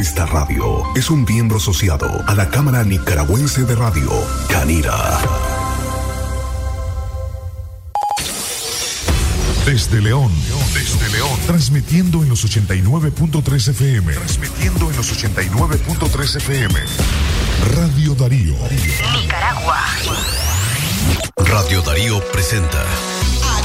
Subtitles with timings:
[0.00, 4.08] Esta radio es un miembro asociado a la Cámara Nicaragüense de Radio,
[4.48, 4.94] Canira.
[9.66, 10.32] Desde León,
[10.72, 14.12] desde León, transmitiendo en los 89.3 FM.
[14.12, 16.80] Transmitiendo en los 89.3 FM.
[17.74, 18.54] Radio Darío.
[19.20, 19.84] Nicaragua.
[21.38, 22.84] Radio Darío presenta.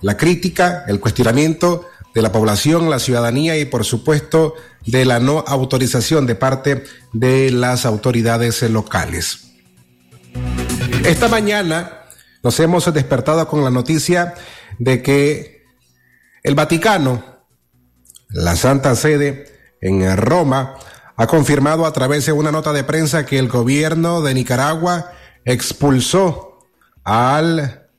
[0.01, 5.43] la crítica, el cuestionamiento de la población, la ciudadanía y por supuesto de la no
[5.45, 9.51] autorización de parte de las autoridades locales.
[11.05, 12.05] Esta mañana
[12.43, 14.35] nos hemos despertado con la noticia
[14.79, 15.58] de que
[16.43, 17.23] el Vaticano,
[18.29, 19.45] la Santa Sede
[19.81, 20.75] en Roma,
[21.15, 25.11] ha confirmado a través de una nota de prensa que el gobierno de Nicaragua
[25.43, 26.59] expulsó
[27.03, 27.89] al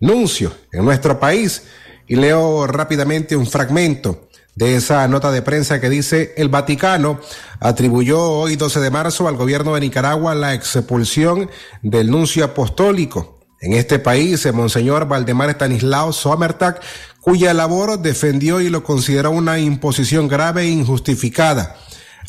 [0.00, 1.64] nuncio en nuestro país.
[2.06, 7.20] Y leo rápidamente un fragmento de esa nota de prensa que dice el Vaticano
[7.60, 11.50] atribuyó hoy 12 de marzo al gobierno de Nicaragua la expulsión
[11.82, 16.80] del nuncio apostólico en este país, Monseñor Valdemar Stanislao Somertag,
[17.22, 21.76] cuya labor defendió y lo consideró una imposición grave e injustificada.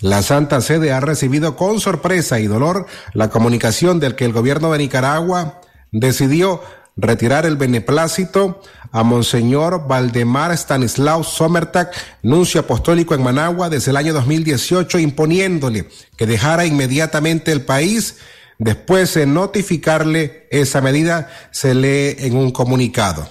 [0.01, 4.71] La Santa Sede ha recibido con sorpresa y dolor la comunicación del que el gobierno
[4.71, 5.61] de Nicaragua
[5.91, 6.61] decidió
[6.95, 8.61] retirar el beneplácito
[8.91, 11.89] a Monseñor Valdemar Stanislao Somertag,
[12.21, 18.17] nuncio apostólico en Managua desde el año 2018, imponiéndole que dejara inmediatamente el país
[18.59, 23.27] Después de notificarle esa medida, se lee en un comunicado.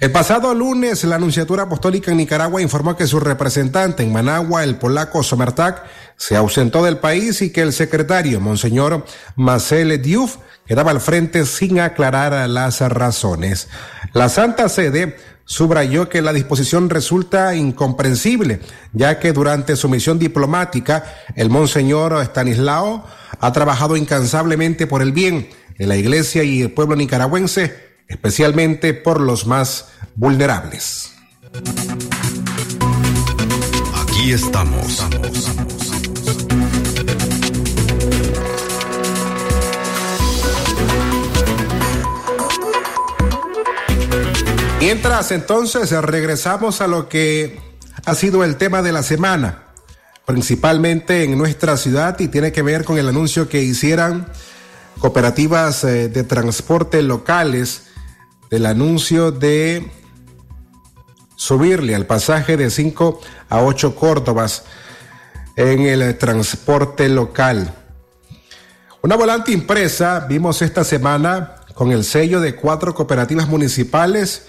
[0.00, 4.76] El pasado lunes, la Anunciatura Apostólica en Nicaragua informó que su representante en Managua, el
[4.76, 5.82] polaco Somertak,
[6.16, 9.04] se ausentó del país y que el secretario, Monseñor
[9.34, 13.68] Marcel Diouf, quedaba al frente sin aclarar las razones.
[14.12, 18.60] La Santa Sede subrayó que la disposición resulta incomprensible,
[18.92, 23.04] ya que durante su misión diplomática, el Monseñor Stanislao
[23.40, 29.20] ha trabajado incansablemente por el bien de la Iglesia y el pueblo nicaragüense, especialmente por
[29.20, 31.12] los más vulnerables.
[33.94, 35.06] Aquí estamos.
[44.80, 47.60] Mientras entonces regresamos a lo que
[48.04, 49.64] ha sido el tema de la semana,
[50.24, 54.28] principalmente en nuestra ciudad y tiene que ver con el anuncio que hicieran
[55.00, 57.87] cooperativas eh, de transporte locales
[58.50, 59.90] del anuncio de
[61.36, 64.64] subirle al pasaje de 5 a 8 Córdobas
[65.56, 67.74] en el transporte local.
[69.02, 74.46] Una volante impresa vimos esta semana con el sello de cuatro cooperativas municipales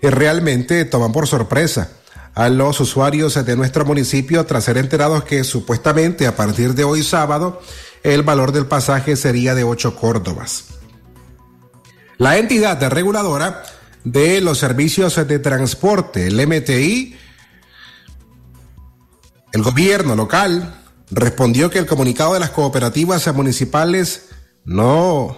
[0.00, 1.90] y realmente toman por sorpresa
[2.34, 7.02] a los usuarios de nuestro municipio tras ser enterados que supuestamente a partir de hoy
[7.02, 7.60] sábado
[8.02, 10.64] el valor del pasaje sería de 8 córdobas.
[12.18, 13.62] La entidad reguladora
[14.04, 17.16] de los servicios de transporte, el MTI,
[19.52, 20.74] el gobierno local,
[21.10, 24.30] respondió que el comunicado de las cooperativas municipales
[24.64, 25.36] no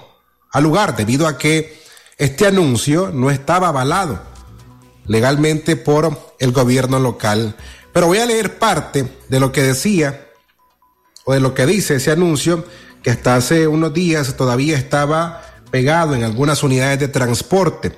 [0.50, 1.82] ha lugar debido a que
[2.17, 4.23] este anuncio no estaba avalado
[5.06, 7.56] legalmente por el gobierno local.
[7.93, 10.29] Pero voy a leer parte de lo que decía
[11.25, 12.65] o de lo que dice ese anuncio
[13.03, 15.43] que hasta hace unos días todavía estaba
[15.75, 17.91] pegado en algunas unidades de transporte.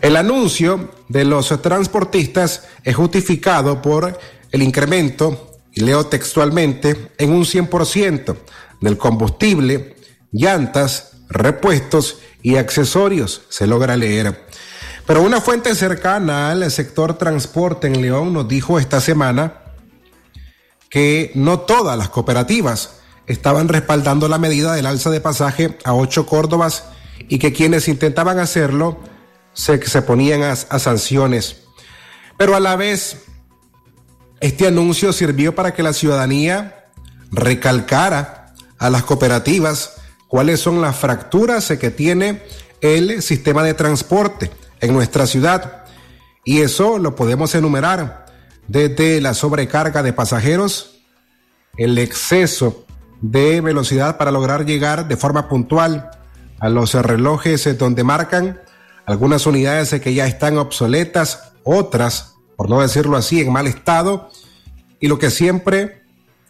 [0.00, 4.18] El anuncio de los transportistas es justificado por
[4.50, 8.34] el incremento, y leo textualmente, en un 100%
[8.80, 9.94] del combustible,
[10.30, 14.46] llantas, repuestos y accesorios, se logra leer.
[15.06, 19.60] Pero una fuente cercana al sector transporte en León nos dijo esta semana
[20.88, 26.24] que no todas las cooperativas estaban respaldando la medida del alza de pasaje a ocho
[26.24, 26.84] Córdobas
[27.28, 29.00] y que quienes intentaban hacerlo
[29.52, 31.64] se, se ponían a, a sanciones.
[32.36, 33.24] Pero a la vez,
[34.40, 36.86] este anuncio sirvió para que la ciudadanía
[37.30, 39.94] recalcara a las cooperativas
[40.28, 42.42] cuáles son las fracturas que tiene
[42.80, 45.84] el sistema de transporte en nuestra ciudad.
[46.44, 48.26] Y eso lo podemos enumerar
[48.66, 51.02] desde la sobrecarga de pasajeros,
[51.76, 52.84] el exceso
[53.20, 56.10] de velocidad para lograr llegar de forma puntual
[56.62, 58.60] a los relojes donde marcan
[59.04, 64.30] algunas unidades que ya están obsoletas, otras, por no decirlo así, en mal estado,
[65.00, 66.02] y lo que siempre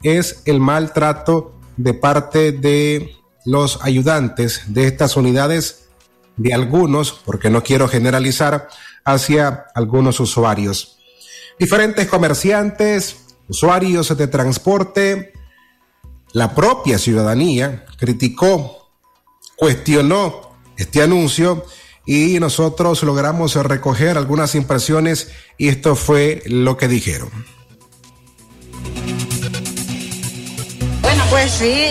[0.03, 3.17] es el maltrato de parte de
[3.47, 5.89] los ayudantes de estas unidades,
[6.37, 8.69] de algunos, porque no quiero generalizar,
[9.07, 10.99] hacia algunos usuarios.
[11.59, 13.17] Diferentes comerciantes,
[13.49, 15.33] usuarios de transporte,
[16.35, 18.82] la propia ciudadanía criticó,
[19.63, 20.41] cuestionó
[20.77, 21.65] este anuncio
[22.05, 27.31] y nosotros logramos recoger algunas impresiones y esto fue lo que dijeron.
[31.01, 31.91] Bueno, pues sí,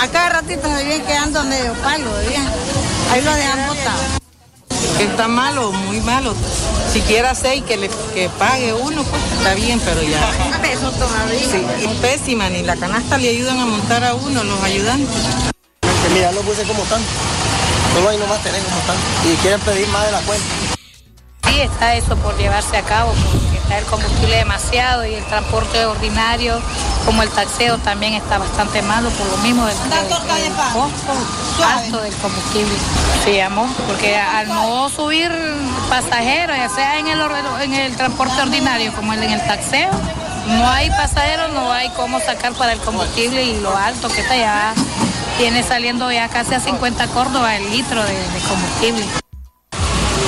[0.00, 2.42] a cada ratito se vienen quedando medio palo, bien.
[3.12, 4.02] Ahí lo dejan botado.
[4.98, 6.34] Está malo, muy malo.
[6.92, 10.32] Siquiera seis que le que pague uno, pues está bien, pero ya.
[10.52, 11.38] Un peso todavía.
[11.48, 15.53] Sí, pésima, ni la canasta le ayudan a montar a uno, los ayudantes.
[16.14, 17.08] Mira, lo puse como tanto.
[17.94, 19.02] Solo ahí nomás tenés como tanto.
[19.28, 20.46] Y quieren pedir más de la cuenta.
[21.48, 25.84] Sí, está eso por llevarse a cabo, porque está el combustible demasiado y el transporte
[25.86, 26.60] ordinario,
[27.06, 30.08] como el taxeo, también está bastante malo por lo mismo del, del-
[30.42, 31.12] del costo
[31.64, 32.74] alto del combustible.
[33.24, 35.30] Sí, amor, porque al no subir
[35.88, 37.20] pasajeros, ya sea en el,
[37.62, 39.90] en el transporte ordinario como en el taxeo,
[40.48, 44.36] no hay pasajeros, no hay cómo sacar para el combustible y lo alto que está
[44.36, 44.74] ya,
[45.38, 49.04] tiene saliendo ya casi a 50 Córdoba el litro de- de combustible.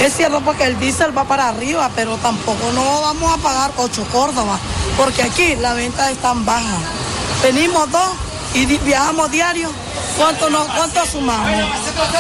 [0.03, 4.05] Es cierto porque el diésel va para arriba, pero tampoco no vamos a pagar 8
[4.13, 4.59] Córdoba,
[4.97, 6.77] porque aquí la venta es tan baja.
[7.43, 8.11] Venimos dos
[8.55, 9.71] y viajamos diario.
[10.19, 11.51] ¿Cuánto, no, ¿Cuánto sumamos?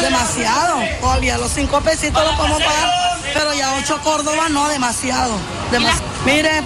[0.00, 0.76] Demasiado.
[1.00, 2.90] Todavía los 5 pesitos los podemos pagar,
[3.34, 5.32] pero ya 8 Córdoba no, demasiado.
[5.70, 6.62] Demasi- Mire,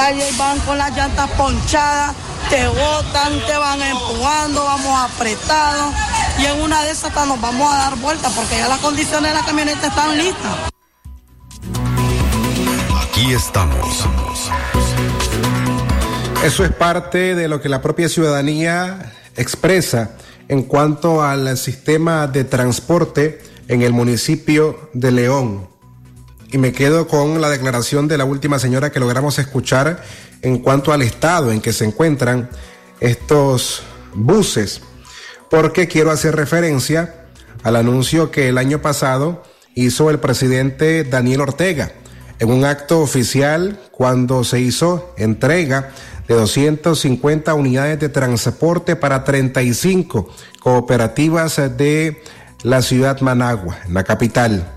[0.00, 2.12] ahí van con las llantas ponchadas,
[2.48, 5.94] te botan, te van empujando, vamos apretados.
[6.38, 9.32] Y en una de esas hasta nos vamos a dar vuelta porque ya las condiciones
[9.32, 10.52] de la camioneta están listas.
[13.02, 14.08] Aquí estamos.
[16.44, 20.16] Eso es parte de lo que la propia ciudadanía expresa
[20.48, 25.68] en cuanto al sistema de transporte en el municipio de León.
[26.52, 30.04] Y me quedo con la declaración de la última señora que logramos escuchar
[30.44, 32.48] en cuanto al estado en que se encuentran
[33.00, 33.82] estos
[34.14, 34.82] buses,
[35.50, 37.26] porque quiero hacer referencia
[37.62, 39.42] al anuncio que el año pasado
[39.74, 41.92] hizo el presidente Daniel Ortega
[42.38, 45.90] en un acto oficial cuando se hizo entrega
[46.28, 50.28] de 250 unidades de transporte para 35
[50.60, 52.22] cooperativas de
[52.62, 54.73] la ciudad Managua, en la capital.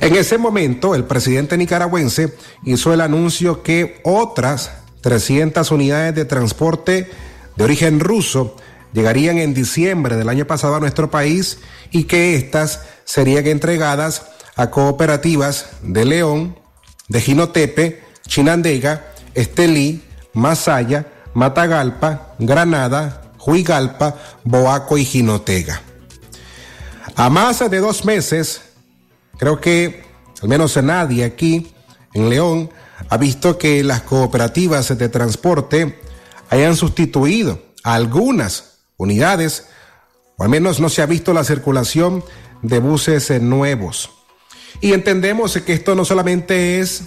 [0.00, 4.70] En ese momento, el presidente nicaragüense hizo el anuncio que otras
[5.00, 7.10] 300 unidades de transporte
[7.56, 8.56] de origen ruso
[8.92, 11.58] llegarían en diciembre del año pasado a nuestro país
[11.90, 16.58] y que éstas serían entregadas a cooperativas de León,
[17.08, 25.80] de Jinotepe, Chinandega, Estelí, Masaya, Matagalpa, Granada, Huigalpa, Boaco y Jinotega.
[27.14, 28.60] A más de dos meses,
[29.38, 30.04] creo que
[30.42, 31.72] al menos nadie aquí
[32.12, 32.70] en León
[33.08, 36.00] ha visto que las cooperativas de transporte
[36.50, 39.68] hayan sustituido a algunas unidades,
[40.36, 42.24] o al menos no se ha visto la circulación
[42.62, 44.10] de buses nuevos.
[44.80, 47.02] Y entendemos que esto no solamente es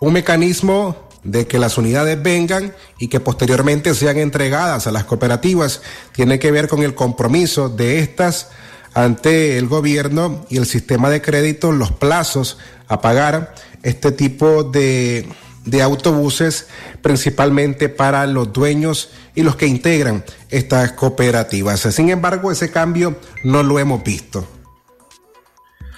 [0.00, 5.82] un mecanismo de que las unidades vengan y que posteriormente sean entregadas a las cooperativas,
[6.12, 8.48] tiene que ver con el compromiso de estas
[8.94, 15.28] ante el gobierno y el sistema de crédito, los plazos a pagar este tipo de,
[15.64, 16.66] de autobuses,
[17.02, 21.80] principalmente para los dueños y los que integran estas cooperativas.
[21.80, 24.46] Sin embargo, ese cambio no lo hemos visto.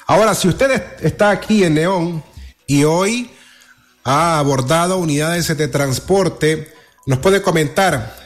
[0.07, 2.23] Ahora, si usted está aquí en León
[2.67, 3.31] y hoy
[4.05, 6.73] ha abordado unidades de transporte,
[7.07, 8.17] nos puede comentar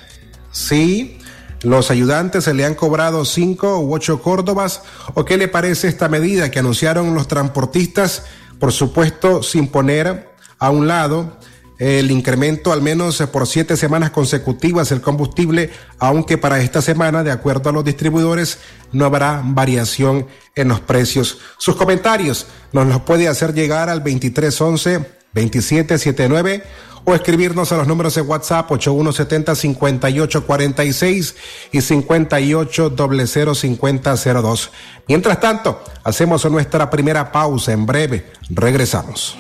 [0.51, 1.16] si
[1.63, 4.83] los ayudantes se le han cobrado cinco u ocho córdobas
[5.15, 8.25] o qué le parece esta medida que anunciaron los transportistas,
[8.59, 11.39] por supuesto sin poner a un lado
[11.79, 17.31] el incremento al menos por siete semanas consecutivas del combustible, aunque para esta semana, de
[17.31, 18.61] acuerdo a los distribuidores,
[18.93, 21.37] no habrá variación en los precios.
[21.59, 26.63] Sus comentarios nos los puede hacer llegar al 2311-2779
[27.07, 31.35] o escribirnos a los números de WhatsApp 8170-5846
[31.73, 34.71] y 58005002.
[35.07, 37.71] Mientras tanto, hacemos nuestra primera pausa.
[37.73, 39.37] En breve, regresamos.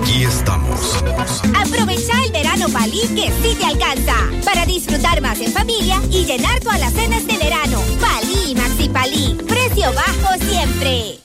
[0.00, 1.04] Aquí estamos.
[1.54, 6.58] Aprovecha el verano Palí que sí te alcanza para disfrutar más en familia y llenar
[6.60, 7.82] todas las cenas de verano.
[8.00, 11.23] Palí, Maxi Palí, precio bajo siempre.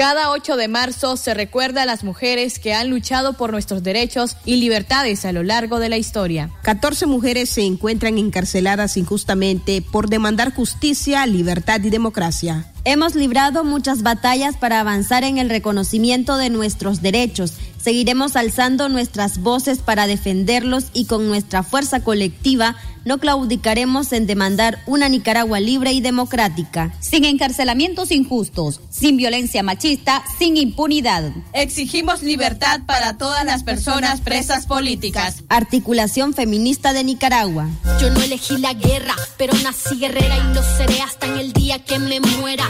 [0.00, 4.38] Cada 8 de marzo se recuerda a las mujeres que han luchado por nuestros derechos
[4.46, 6.48] y libertades a lo largo de la historia.
[6.62, 12.64] 14 mujeres se encuentran encarceladas injustamente por demandar justicia, libertad y democracia.
[12.84, 17.52] Hemos librado muchas batallas para avanzar en el reconocimiento de nuestros derechos.
[17.76, 24.78] Seguiremos alzando nuestras voces para defenderlos y con nuestra fuerza colectiva no claudicaremos en demandar
[24.86, 26.94] una Nicaragua libre y democrática.
[27.00, 31.32] Sin encarcelamientos injustos, sin violencia machista, sin impunidad.
[31.52, 35.42] Exigimos libertad para todas las personas presas políticas.
[35.48, 37.68] Articulación Feminista de Nicaragua.
[38.00, 41.82] Yo no elegí la guerra, pero nací guerrera y lo seré hasta en el día
[41.84, 42.69] que me muera.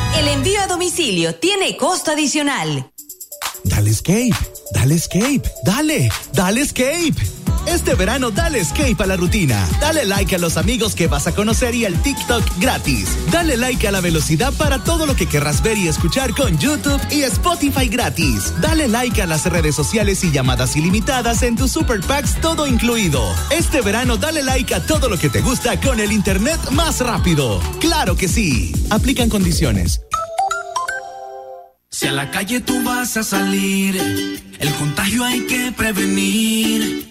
[0.17, 2.91] El envío a domicilio tiene costo adicional.
[3.63, 4.35] Dale escape,
[4.73, 7.40] dale escape, dale, dale escape.
[7.65, 9.67] Este verano dale escape a la rutina.
[9.79, 13.09] Dale like a los amigos que vas a conocer y al TikTok gratis.
[13.31, 17.01] Dale like a la velocidad para todo lo que querrás ver y escuchar con YouTube
[17.09, 18.53] y Spotify gratis.
[18.61, 23.23] Dale like a las redes sociales y llamadas ilimitadas en tus Super Packs todo incluido.
[23.49, 27.61] Este verano dale like a todo lo que te gusta con el internet más rápido.
[27.79, 28.73] Claro que sí.
[28.89, 30.01] Aplican condiciones.
[31.89, 33.97] Si a la calle tú vas a salir,
[34.59, 37.10] el contagio hay que prevenir.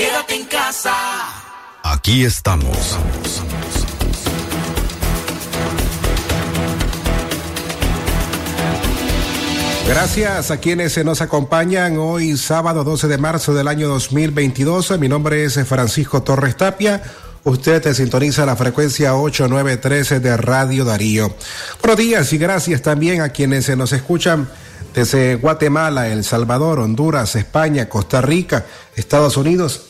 [0.00, 0.94] Quédate en casa.
[1.82, 2.98] Aquí estamos.
[9.86, 14.98] Gracias a quienes se nos acompañan hoy sábado 12 de marzo del año 2022.
[14.98, 17.02] Mi nombre es Francisco Torres Tapia.
[17.44, 21.34] Usted te sintoniza la frecuencia 8913 de Radio Darío.
[21.82, 24.48] Buenos días y gracias también a quienes se nos escuchan
[24.94, 28.64] desde Guatemala, El Salvador, Honduras, España, Costa Rica,
[28.96, 29.89] Estados Unidos,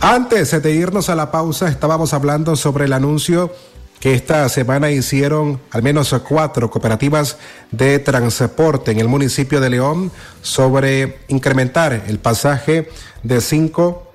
[0.00, 3.52] Antes de irnos a la pausa, estábamos hablando sobre el anuncio
[4.00, 7.36] que esta semana hicieron al menos cuatro cooperativas
[7.72, 12.88] de transporte en el municipio de León sobre incrementar el pasaje
[13.24, 14.12] de 5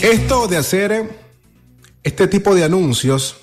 [0.02, 1.10] Esto de hacer
[2.02, 3.36] este tipo de anuncios,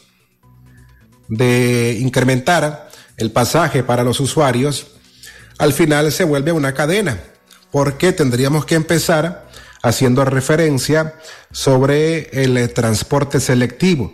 [1.27, 4.87] de incrementar el pasaje para los usuarios,
[5.57, 7.19] al final se vuelve una cadena,
[7.71, 9.47] porque tendríamos que empezar
[9.81, 11.15] haciendo referencia
[11.51, 14.13] sobre el transporte selectivo.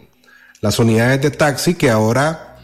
[0.62, 2.58] Las unidades de taxi que ahora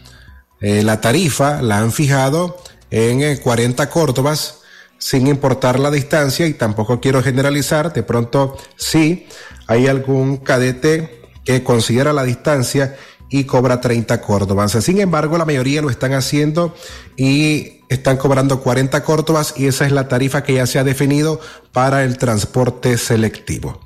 [0.60, 4.60] eh, la tarifa la han fijado en 40 eh, Córdobas
[4.98, 9.26] sin importar la distancia y tampoco quiero generalizar, de pronto sí
[9.66, 12.96] hay algún cadete que considera la distancia
[13.30, 14.72] y cobra 30 Córdobas.
[14.72, 16.74] Sin embargo, la mayoría lo están haciendo
[17.16, 21.40] y están cobrando 40 Córdobas y esa es la tarifa que ya se ha definido
[21.72, 23.80] para el transporte selectivo.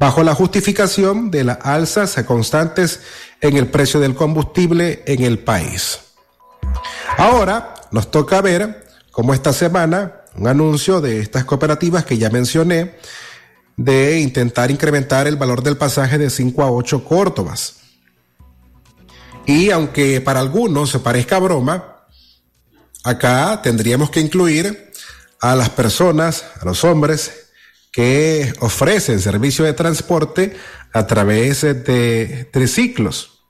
[0.00, 3.00] Bajo la justificación de las alzas constantes
[3.40, 6.00] en el precio del combustible en el país.
[7.18, 12.94] Ahora nos toca ver cómo esta semana un anuncio de estas cooperativas que ya mencioné
[13.76, 17.85] de intentar incrementar el valor del pasaje de 5 a 8 Córdobas.
[19.46, 22.04] Y aunque para algunos se parezca broma,
[23.04, 24.90] acá tendríamos que incluir
[25.40, 27.50] a las personas, a los hombres
[27.92, 30.56] que ofrecen servicio de transporte
[30.92, 33.44] a través de triciclos.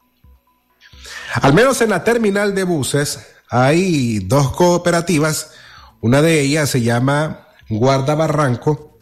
[1.35, 5.53] Al menos en la terminal de buses hay dos cooperativas,
[6.01, 8.99] una de ellas se llama Guarda Barranco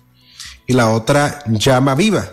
[0.67, 2.29] y la otra Llama Viva.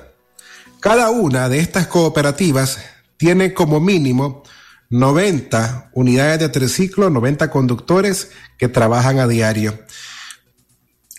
[0.80, 2.80] Cada una de estas cooperativas
[3.18, 4.44] tiene como mínimo
[4.92, 9.80] 90 unidades de triciclo, 90 conductores que trabajan a diario.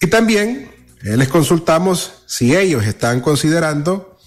[0.01, 0.71] Y también
[1.03, 4.19] eh, les consultamos si ellos están considerando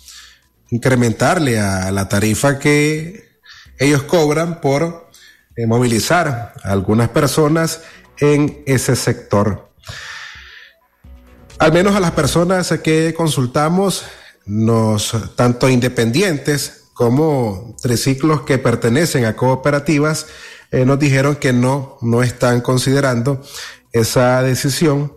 [0.72, 3.40] incrementarle a la tarifa que
[3.78, 5.12] ellos cobran por
[5.56, 7.82] eh, movilizar a algunas personas
[8.18, 9.70] en ese sector.
[11.60, 14.06] Al menos a las personas que consultamos,
[14.46, 20.28] nos, tanto independientes como triciclos que pertenecen a cooperativas,
[20.72, 23.44] eh, nos dijeron que no, no están considerando
[23.92, 25.14] esa decisión.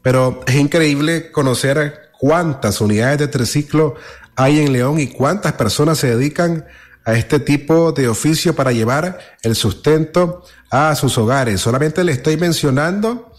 [0.00, 3.96] Pero es increíble conocer cuántas unidades de triciclo
[4.36, 6.64] hay en León y cuántas personas se dedican
[7.04, 11.60] a este tipo de oficio para llevar el sustento a sus hogares.
[11.60, 13.32] Solamente le estoy mencionando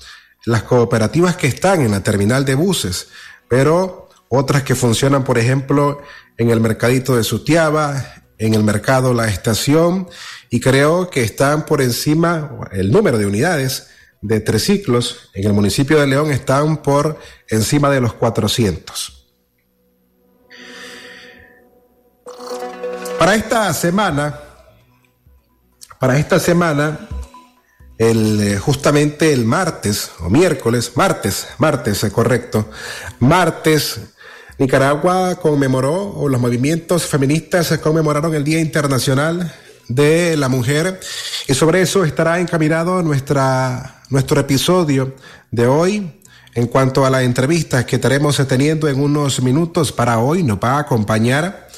[0.45, 3.07] las cooperativas que están en la terminal de buses,
[3.47, 6.01] pero otras que funcionan, por ejemplo,
[6.39, 10.07] en el mercadito de Sutiaba, en el mercado La Estación,
[10.49, 13.89] y creo que están por encima el número de unidades
[14.21, 19.27] de triciclos en el municipio de León están por encima de los 400.
[23.19, 24.39] Para esta semana,
[25.99, 27.09] para esta semana,
[27.97, 32.69] el, eh, justamente el martes o miércoles, martes, martes, correcto,
[33.19, 33.99] martes,
[34.59, 39.51] Nicaragua conmemoró, o los movimientos feministas conmemoraron el Día Internacional
[39.87, 40.99] de la Mujer,
[41.47, 45.15] y sobre eso estará encaminado nuestra nuestro episodio
[45.51, 46.15] de hoy.
[46.55, 50.77] En cuanto a la entrevista que estaremos teniendo en unos minutos para hoy, nos va
[50.77, 51.69] a acompañar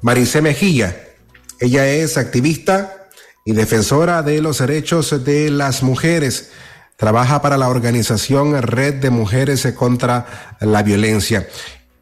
[0.00, 1.14] Maricé Mejía.
[1.60, 3.08] Ella es activista
[3.44, 6.50] y defensora de los derechos de las mujeres.
[6.96, 11.48] Trabaja para la organización Red de Mujeres contra la Violencia.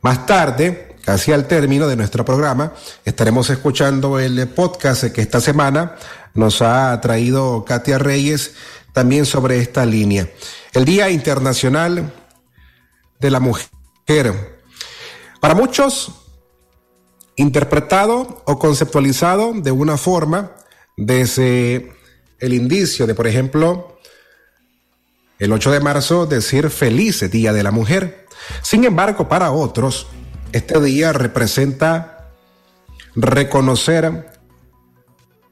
[0.03, 2.75] Más tarde, casi al término de nuestro programa,
[3.05, 5.97] estaremos escuchando el podcast que esta semana
[6.35, 8.55] nos ha traído Katia Reyes
[8.93, 10.29] también sobre esta línea.
[10.73, 12.13] El Día Internacional
[13.19, 14.61] de la Mujer.
[15.41, 16.13] Para muchos,
[17.37, 20.53] interpretado o conceptualizado de una forma
[20.97, 21.93] desde
[22.39, 23.92] el indicio de, por ejemplo,
[25.43, 28.29] el 8 de marzo decir feliz Día de la Mujer.
[28.63, 30.07] Sin embargo, para otros,
[30.53, 32.31] este día representa
[33.17, 34.39] reconocer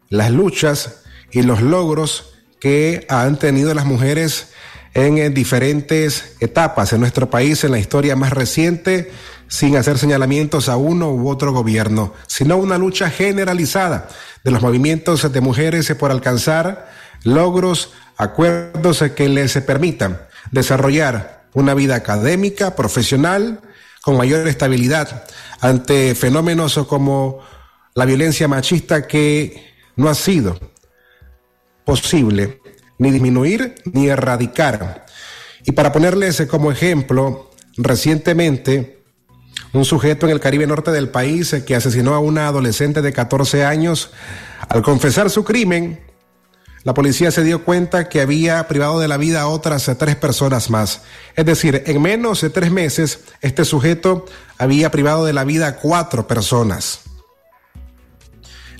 [0.08, 4.52] las luchas y los logros que han tenido las mujeres
[4.94, 9.10] en eh, diferentes etapas en nuestro país, en la historia más reciente,
[9.48, 14.08] sin hacer señalamientos a uno u otro gobierno, sino una lucha generalizada
[14.44, 16.88] de los movimientos de mujeres por alcanzar
[17.24, 20.20] logros, acuerdos que les permitan
[20.52, 23.60] desarrollar una vida académica, profesional,
[24.02, 25.24] con mayor estabilidad
[25.60, 27.40] ante fenómenos como
[27.94, 30.58] la violencia machista que no ha sido
[31.84, 32.60] posible
[32.98, 35.06] ni disminuir ni erradicar.
[35.64, 39.02] Y para ponerles como ejemplo, recientemente
[39.72, 43.64] un sujeto en el Caribe Norte del país que asesinó a una adolescente de 14
[43.64, 44.10] años,
[44.68, 46.09] al confesar su crimen,
[46.82, 50.70] la policía se dio cuenta que había privado de la vida a otras tres personas
[50.70, 51.02] más.
[51.36, 54.24] Es decir, en menos de tres meses, este sujeto
[54.56, 57.00] había privado de la vida a cuatro personas.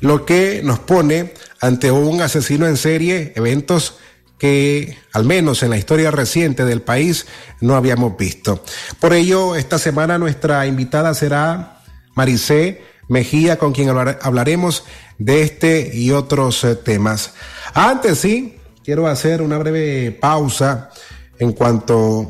[0.01, 3.99] Lo que nos pone ante un asesino en serie, eventos
[4.39, 7.27] que al menos en la historia reciente del país
[7.61, 8.65] no habíamos visto.
[8.99, 11.83] Por ello, esta semana nuestra invitada será
[12.15, 14.85] Maricé Mejía, con quien hablaremos
[15.19, 17.35] de este y otros eh, temas.
[17.75, 20.91] Antes sí, quiero hacer una breve pausa
[21.39, 22.27] en cuanto,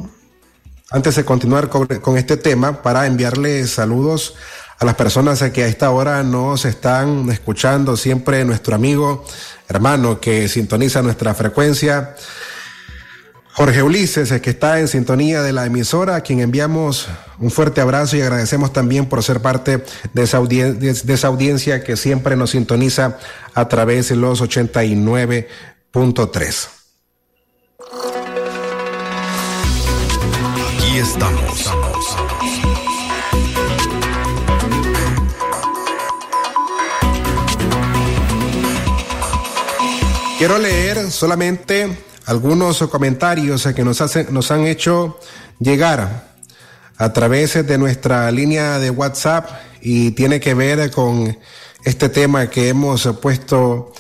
[0.91, 4.35] antes de continuar con, este tema, para enviarle saludos
[4.79, 9.25] a las personas que a esta hora nos están escuchando, siempre nuestro amigo,
[9.69, 12.15] hermano que sintoniza nuestra frecuencia.
[13.61, 18.17] Jorge Ulises, que está en sintonía de la emisora, a quien enviamos un fuerte abrazo
[18.17, 23.19] y agradecemos también por ser parte de esa, de esa audiencia que siempre nos sintoniza
[23.53, 26.69] a través de los 89.3.
[30.79, 31.71] Aquí estamos.
[40.39, 45.19] Quiero leer solamente algunos comentarios que nos, hacen, nos han hecho
[45.59, 46.31] llegar
[46.97, 49.51] a través de nuestra línea de WhatsApp
[49.83, 51.37] y tiene que ver con
[51.85, 53.93] este tema que hemos puesto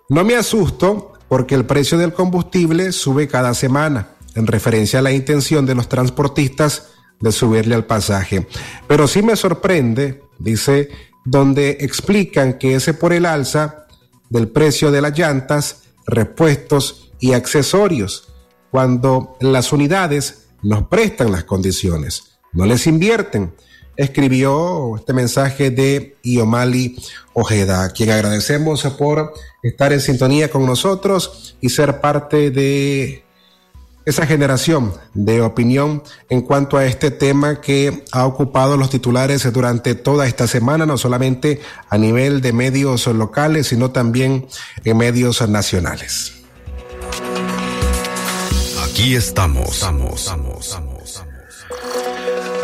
[0.09, 5.13] No me asusto porque el precio del combustible sube cada semana, en referencia a la
[5.13, 6.89] intención de los transportistas
[7.21, 8.45] de subirle al pasaje.
[8.87, 10.89] Pero sí me sorprende, dice,
[11.23, 13.85] donde explican que ese por el alza
[14.29, 18.28] del precio de las llantas, repuestos y accesorios
[18.71, 23.53] cuando las unidades nos prestan las condiciones, no les invierten.
[23.95, 26.97] Escribió este mensaje de Iomali
[27.33, 33.25] Ojeda, a quien agradecemos por estar en sintonía con nosotros y ser parte de
[34.05, 39.95] esa generación de opinión en cuanto a este tema que ha ocupado los titulares durante
[39.95, 44.47] toda esta semana, no solamente a nivel de medios locales, sino también
[44.83, 46.38] en medios nacionales.
[48.99, 49.89] Aquí estamos.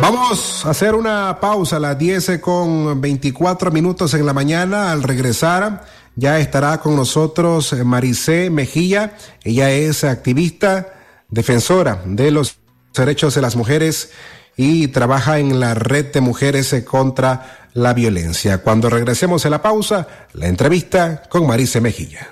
[0.02, 4.92] Vamos a hacer una pausa a las 10 con 24 minutos en la mañana.
[4.92, 5.86] Al regresar
[6.18, 9.16] ya estará con nosotros Maricé Mejía.
[9.46, 10.94] Ella es activista,
[11.30, 12.58] defensora de los
[12.94, 14.12] derechos de las mujeres
[14.58, 18.58] y trabaja en la red de mujeres contra la violencia.
[18.58, 22.28] Cuando regresemos a la pausa, la entrevista con Maricé Mejía.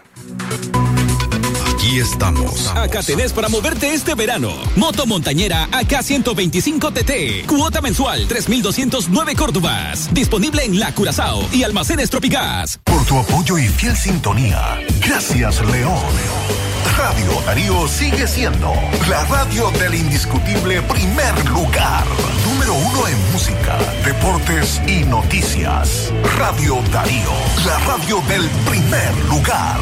[1.94, 2.72] Aquí estamos.
[2.76, 4.50] Acá tenés para moverte este verano.
[4.76, 7.46] Moto montañera AK125 TT.
[7.46, 10.12] Cuota mensual 3209 Córdobas.
[10.12, 12.80] Disponible en La Curazao y Almacenes Tropicás.
[12.84, 14.80] Por tu apoyo y fiel sintonía.
[15.06, 16.02] Gracias, León.
[16.98, 18.74] Radio Darío sigue siendo
[19.08, 22.06] la radio del indiscutible primer lugar.
[22.44, 26.12] Número uno en música, deportes y noticias.
[26.40, 27.34] Radio Darío,
[27.68, 29.78] la radio del primer lugar.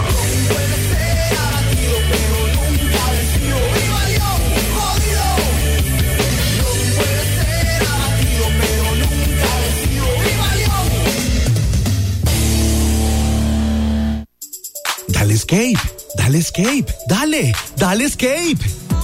[15.22, 15.78] Dale escape,
[16.18, 18.58] dale escape, dale, dale escape.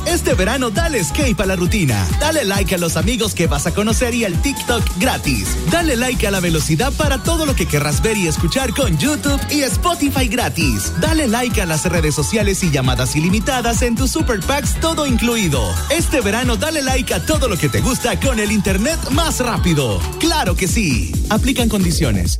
[0.08, 2.08] Este verano dale escape a la rutina.
[2.20, 5.56] Dale like a los amigos que vas a conocer y al TikTok gratis.
[5.70, 9.40] Dale like a la velocidad para todo lo que querrás ver y escuchar con YouTube
[9.52, 10.92] y Spotify gratis.
[11.00, 15.72] Dale like a las redes sociales y llamadas ilimitadas en tus super packs todo incluido.
[15.92, 20.00] Este verano dale like a todo lo que te gusta con el internet más rápido.
[20.20, 21.12] Claro que sí.
[21.30, 22.40] Aplican condiciones.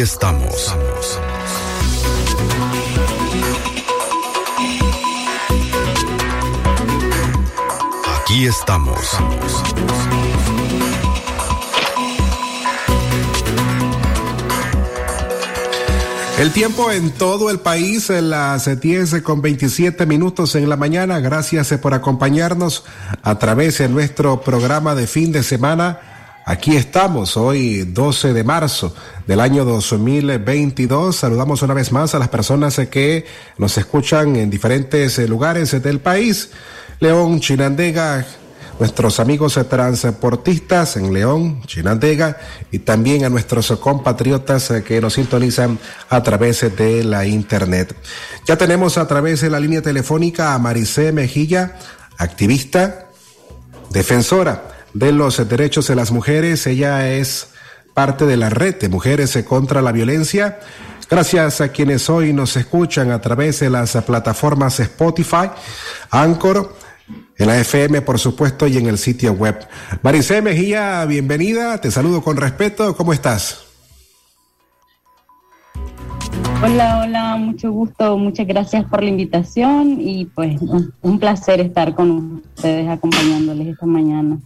[0.00, 0.76] Estamos.
[8.20, 8.98] Aquí estamos.
[16.38, 21.20] El tiempo en todo el país, en las 10 con 27 minutos en la mañana.
[21.20, 22.84] Gracias por acompañarnos
[23.22, 26.15] a través de nuestro programa de fin de semana.
[26.48, 28.94] Aquí estamos, hoy 12 de marzo
[29.26, 31.16] del año 2022.
[31.16, 33.26] Saludamos una vez más a las personas que
[33.58, 36.50] nos escuchan en diferentes lugares del país.
[37.00, 38.24] León, Chinandega,
[38.78, 42.36] nuestros amigos transportistas en León, Chinandega
[42.70, 45.80] y también a nuestros compatriotas que nos sintonizan
[46.10, 47.92] a través de la internet.
[48.46, 51.74] Ya tenemos a través de la línea telefónica a Maricé Mejilla,
[52.18, 53.08] activista,
[53.90, 56.66] defensora de los derechos de las mujeres.
[56.66, 57.48] Ella es
[57.92, 60.58] parte de la red de mujeres contra la violencia.
[61.08, 65.50] Gracias a quienes hoy nos escuchan a través de las plataformas Spotify,
[66.10, 66.74] Anchor,
[67.36, 69.68] en la FM, por supuesto, y en el sitio web.
[70.02, 73.64] Maricé Mejía, bienvenida, te saludo con respeto, ¿cómo estás?
[76.64, 80.58] Hola, hola, mucho gusto, muchas gracias por la invitación y pues
[81.02, 84.38] un placer estar con ustedes acompañándoles esta mañana.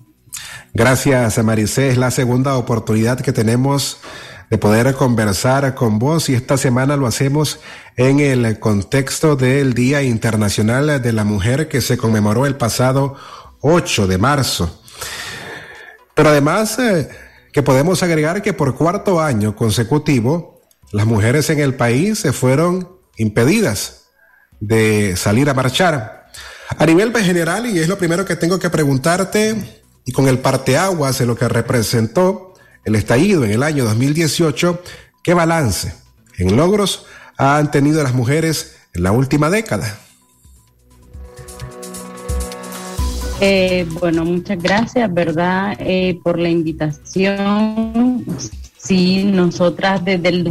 [0.72, 3.98] Gracias, Maricé, es la segunda oportunidad que tenemos
[4.50, 7.58] de poder conversar con vos y esta semana lo hacemos
[7.96, 13.16] en el contexto del Día Internacional de la Mujer que se conmemoró el pasado
[13.62, 14.80] 8 de marzo.
[16.14, 17.08] Pero además eh,
[17.52, 22.96] que podemos agregar que por cuarto año consecutivo las mujeres en el país se fueron
[23.16, 24.04] impedidas
[24.60, 26.28] de salir a marchar.
[26.78, 29.79] A nivel general, y es lo primero que tengo que preguntarte,
[30.10, 34.82] y con el parteaguas de lo que representó el estallido en el año 2018,
[35.22, 35.94] ¿qué balance
[36.36, 40.00] en logros han tenido las mujeres en la última década?
[43.40, 45.76] Eh, bueno, muchas gracias, ¿verdad?
[45.78, 48.26] Eh, por la invitación.
[48.78, 50.42] Sí, nosotras desde el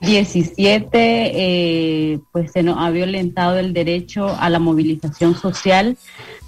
[0.00, 5.96] 2017, eh, pues se nos ha violentado el derecho a la movilización social,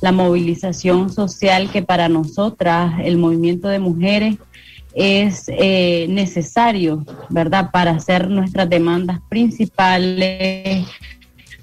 [0.00, 4.36] la movilización social que para nosotras, el movimiento de mujeres,
[4.94, 10.86] es eh, necesario, ¿verdad?, para hacer nuestras demandas principales,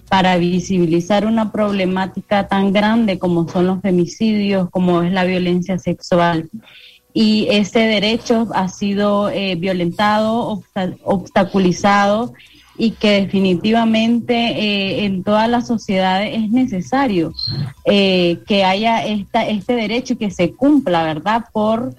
[0.09, 6.49] para visibilizar una problemática tan grande como son los femicidios, como es la violencia sexual.
[7.15, 10.62] Y ese derecho ha sido eh, violentado,
[11.04, 12.34] obstaculizado
[12.78, 17.34] y que definitivamente eh, en todas las sociedades es necesario
[17.86, 21.95] que haya esta, este derecho y que se cumpla, ¿verdad?, por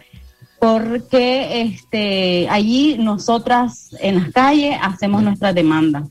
[0.59, 6.07] porque este, allí nosotras en las calles hacemos nuestra demanda.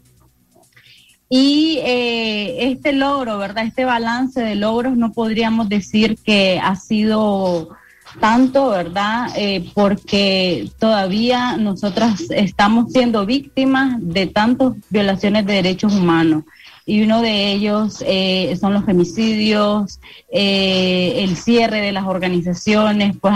[1.27, 3.65] Y eh, este logro, ¿verdad?
[3.65, 7.75] Este balance de logros no podríamos decir que ha sido
[8.19, 9.29] tanto, ¿verdad?
[9.35, 16.43] Eh, porque todavía nosotras estamos siendo víctimas de tantas violaciones de derechos humanos.
[16.87, 19.99] Y uno de ellos eh, son los femicidios,
[20.31, 23.33] eh, el cierre de las organizaciones, pues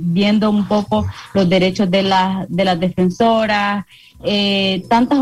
[0.00, 2.08] viendo un poco los derechos de,
[2.48, 3.84] de las defensoras,
[4.88, 5.18] tantas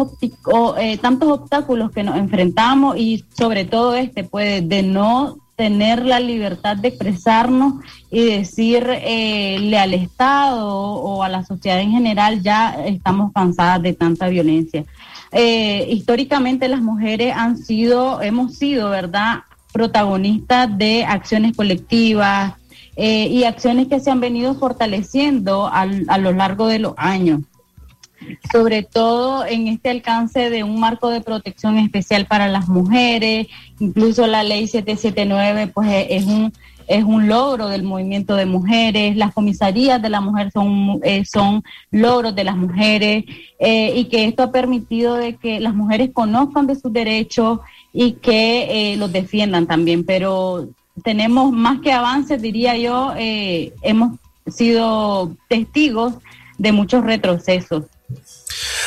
[1.01, 6.79] tantos obstáculos que nos enfrentamos y sobre todo este, pues de no tener la libertad
[6.79, 13.31] de expresarnos y decirle eh, al Estado o a la sociedad en general, ya estamos
[13.35, 14.87] cansadas de tanta violencia.
[15.33, 22.55] Eh, históricamente las mujeres han sido, hemos sido, ¿verdad?, protagonistas de acciones colectivas
[22.97, 25.85] eh, y acciones que se han venido fortaleciendo a
[26.17, 27.41] lo largo de los años
[28.53, 33.47] sobre todo en este alcance de un marco de protección especial para las mujeres,
[33.79, 36.53] incluso la ley 779 pues e, es un
[36.91, 41.63] es un logro del movimiento de mujeres, las comisarías de la mujer son, eh, son
[41.93, 43.25] logros de las mujeres
[43.61, 47.61] eh, y que esto ha permitido de que las mujeres conozcan de sus derechos
[47.93, 50.05] y que eh, los defiendan también.
[50.05, 50.69] Pero
[51.05, 56.15] tenemos más que avances, diría yo, hemos sido testigos
[56.59, 57.85] de muchos retrocesos.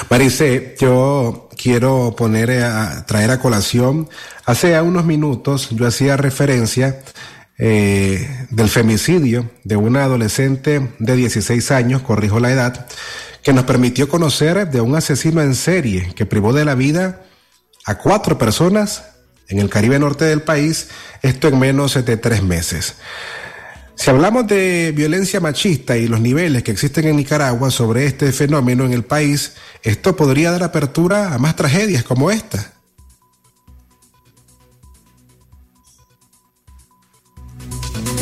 [0.09, 4.09] Marice, yo quiero poner a traer a colación,
[4.45, 7.01] hace unos minutos yo hacía referencia
[7.57, 12.88] eh, del femicidio de una adolescente de 16 años, corrijo la edad,
[13.43, 17.23] que nos permitió conocer de un asesino en serie que privó de la vida
[17.86, 19.03] a cuatro personas
[19.49, 20.89] en el Caribe norte del país,
[21.21, 22.95] esto en menos de tres meses.
[23.95, 28.86] Si hablamos de violencia machista y los niveles que existen en Nicaragua sobre este fenómeno
[28.86, 32.73] en el país, esto podría dar apertura a más tragedias como esta.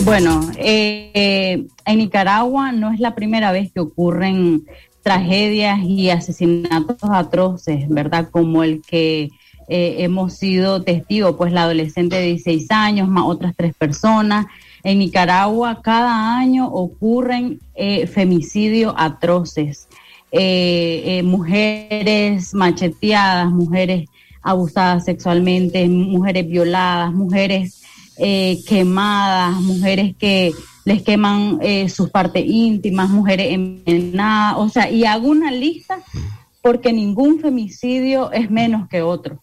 [0.04, 4.66] Bueno, eh, en Nicaragua no es la primera vez que ocurren
[5.04, 8.30] tragedias y asesinatos atroces, ¿verdad?
[8.30, 9.30] Como el que
[9.68, 14.48] eh, hemos sido testigos, pues la adolescente de 16 años, más otras tres personas.
[14.84, 19.88] En Nicaragua cada año ocurren eh, femicidios atroces,
[20.32, 24.10] eh, eh, mujeres macheteadas, mujeres
[24.42, 27.78] abusadas sexualmente, mujeres violadas, mujeres
[28.68, 30.52] quemadas, mujeres que
[30.86, 35.98] les queman sus partes íntimas, mujeres envenenadas, o sea, y hago una lista
[36.62, 39.40] porque ningún femicidio es menos que otro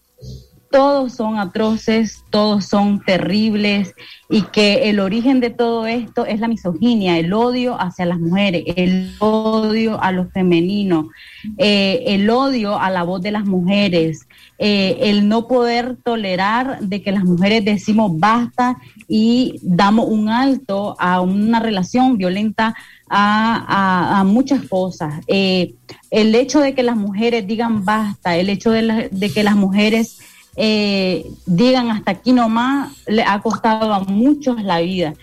[0.71, 3.95] todos son atroces, todos son terribles
[4.29, 8.63] y que el origen de todo esto es la misoginia, el odio hacia las mujeres,
[8.75, 11.09] el odio a lo femenino,
[11.57, 14.27] eh, el odio a la voz de las mujeres,
[14.59, 18.77] eh, el no poder tolerar de que las mujeres decimos basta
[19.07, 22.75] y damos un alto a una relación violenta
[23.09, 25.23] a, muchas cosas.
[25.25, 25.73] Eh,
[26.11, 30.19] el hecho de que las mujeres digan basta, el hecho de, de que las mujeres
[30.61, 35.13] eh, digan hasta aquí nomás, le ha costado a muchos la vida.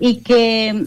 [0.00, 0.86] Y que,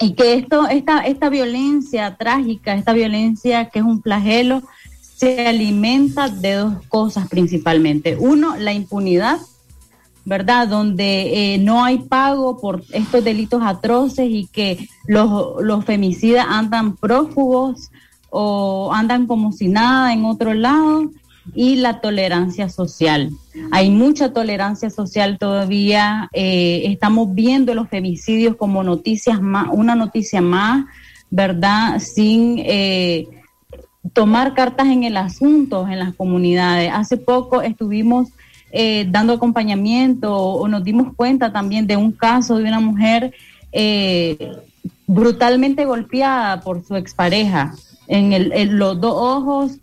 [0.00, 4.64] y que esto, esta, esta violencia trágica, esta violencia que es un flagelo,
[4.98, 8.16] se alimenta de dos cosas principalmente.
[8.18, 9.38] Uno, la impunidad,
[10.24, 10.66] ¿verdad?
[10.66, 16.96] Donde eh, no hay pago por estos delitos atroces y que los, los femicidas andan
[16.96, 17.92] prófugos
[18.30, 21.10] o andan como si nada en otro lado
[21.52, 23.30] y la tolerancia social.
[23.70, 26.28] Hay mucha tolerancia social todavía.
[26.32, 30.86] Eh, estamos viendo los femicidios como noticias más, una noticia más,
[31.30, 31.98] ¿verdad?
[31.98, 33.28] Sin eh,
[34.12, 36.90] tomar cartas en el asunto en las comunidades.
[36.92, 38.28] Hace poco estuvimos
[38.72, 43.34] eh, dando acompañamiento o nos dimos cuenta también de un caso de una mujer
[45.06, 47.74] brutalmente golpeada por su expareja
[48.06, 49.78] en, el, en los dos ojos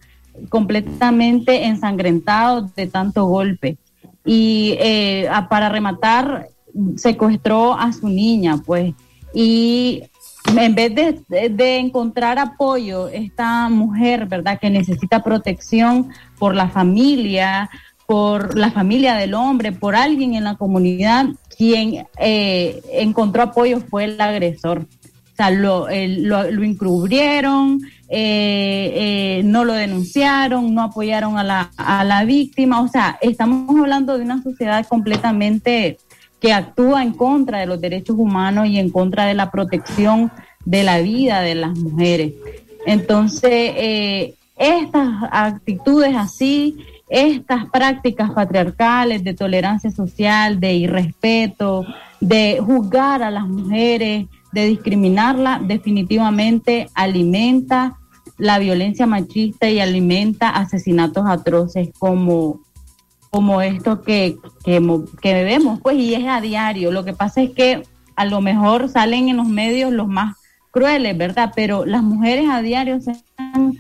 [0.49, 3.77] completamente ensangrentados de tanto golpe.
[4.25, 6.47] Y eh, para rematar,
[6.95, 8.93] secuestró a su niña, pues,
[9.33, 10.03] y
[10.55, 17.69] en vez de, de, encontrar apoyo, esta mujer, ¿verdad?, que necesita protección por la familia,
[18.05, 21.27] por la familia del hombre, por alguien en la comunidad,
[21.57, 24.87] quien eh, encontró apoyo fue el agresor
[25.49, 27.81] lo, lo, encubrieron,
[28.13, 32.81] eh, eh, no lo denunciaron, no apoyaron a la, a la víctima.
[32.81, 35.97] O sea, estamos hablando de una sociedad completamente
[36.41, 40.29] que actúa en contra de los derechos humanos y en contra de la protección
[40.65, 42.33] de la vida de las mujeres.
[42.85, 51.85] Entonces, eh, estas actitudes así, estas prácticas patriarcales de tolerancia social, de irrespeto,
[52.19, 57.97] de juzgar a las mujeres, de discriminarla, definitivamente alimenta
[58.41, 62.61] la violencia machista y alimenta asesinatos atroces como,
[63.29, 64.35] como esto que,
[64.65, 64.81] que,
[65.21, 66.91] que vemos, pues, y es a diario.
[66.91, 67.83] Lo que pasa es que
[68.15, 70.37] a lo mejor salen en los medios los más
[70.71, 71.53] crueles, ¿verdad?
[71.55, 73.77] Pero las mujeres a diario se dan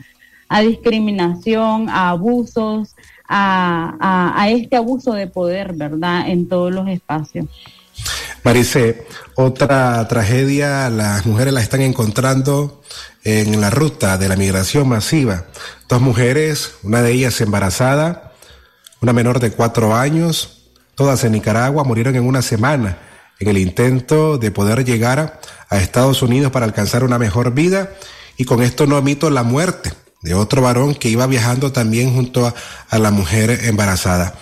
[0.47, 2.95] a discriminación, a abusos,
[3.27, 6.29] a, a, este abuso de poder, ¿verdad?
[6.29, 7.47] En todos los espacios.
[8.43, 12.81] Marice, otra tragedia, las mujeres la están encontrando
[13.23, 15.45] en la ruta de la migración masiva.
[15.87, 18.33] Dos mujeres, una de ellas embarazada,
[18.99, 22.97] una menor de cuatro años, todas en Nicaragua, murieron en una semana
[23.39, 25.39] en el intento de poder llegar
[25.69, 27.91] a Estados Unidos para alcanzar una mejor vida
[28.37, 32.45] y con esto no omito la muerte de otro varón que iba viajando también junto
[32.45, 34.35] a, la mujer embarazada.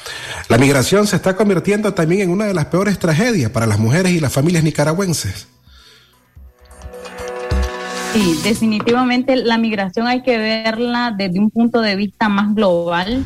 [0.49, 4.11] La migración se está convirtiendo también en una de las peores tragedias para las mujeres
[4.11, 5.47] y las familias nicaragüenses.
[8.13, 13.23] Sí, definitivamente la migración hay que verla desde un punto de vista más global,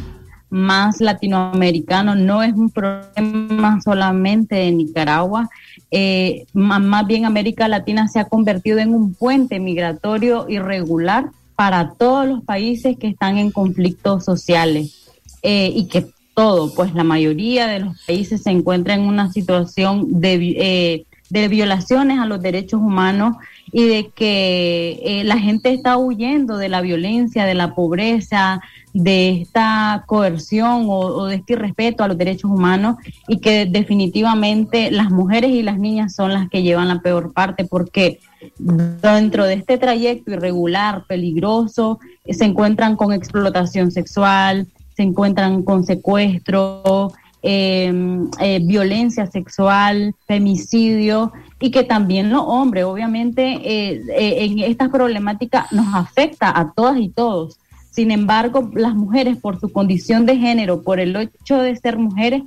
[0.49, 5.49] más latinoamericano, no es un problema solamente de Nicaragua,
[5.89, 12.27] eh, más bien América Latina se ha convertido en un puente migratorio irregular para todos
[12.27, 15.09] los países que están en conflictos sociales
[15.41, 20.19] eh, y que todo, pues la mayoría de los países se encuentra en una situación
[20.19, 23.35] de, eh, de violaciones a los derechos humanos
[23.71, 28.61] y de que eh, la gente está huyendo de la violencia, de la pobreza,
[28.93, 32.97] de esta coerción o, de este irrespeto a los derechos humanos
[33.27, 37.65] y que definitivamente las mujeres y las niñas son las que llevan la peor parte
[37.65, 38.19] porque
[38.57, 47.11] dentro de este trayecto irregular, peligroso, se encuentran con explotación sexual, se encuentran con secuestro,
[47.41, 54.89] em, eh, violencia sexual, femicidio y que también los hombres, obviamente, eh, eh, en estas
[54.89, 57.59] problemáticas nos afecta a todas y todos.
[57.91, 62.43] Sin embargo, las mujeres, por su condición de género, por el hecho de ser mujeres,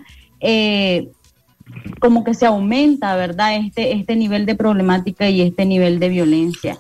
[2.01, 3.57] como que se aumenta, ¿verdad?
[3.57, 6.79] Este, este nivel de problemática y este nivel de violencia.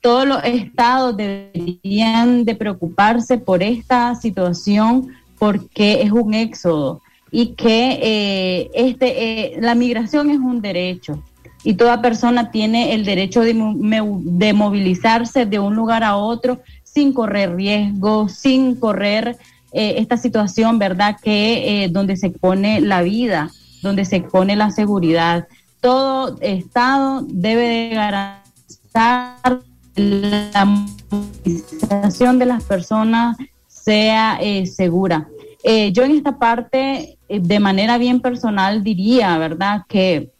[0.00, 5.08] Todos los estados deberían de preocuparse por esta situación
[5.38, 7.00] porque es un éxodo
[7.30, 11.22] y que eh, este, eh, la migración es un derecho
[11.64, 17.12] y toda persona tiene el derecho de, de movilizarse de un lugar a otro sin
[17.12, 19.36] correr riesgo, sin correr
[19.72, 21.16] eh, esta situación, ¿verdad?
[21.20, 23.50] Que eh, donde se pone la vida,
[23.84, 25.46] donde se pone la seguridad.
[25.80, 29.60] Todo Estado debe de garantizar
[29.94, 33.36] la movilización de las personas
[33.68, 35.28] sea eh, segura.
[35.92, 39.82] yo en esta parte, de manera bien personal, diría, ¿verdad?
[39.88, 40.30] Que,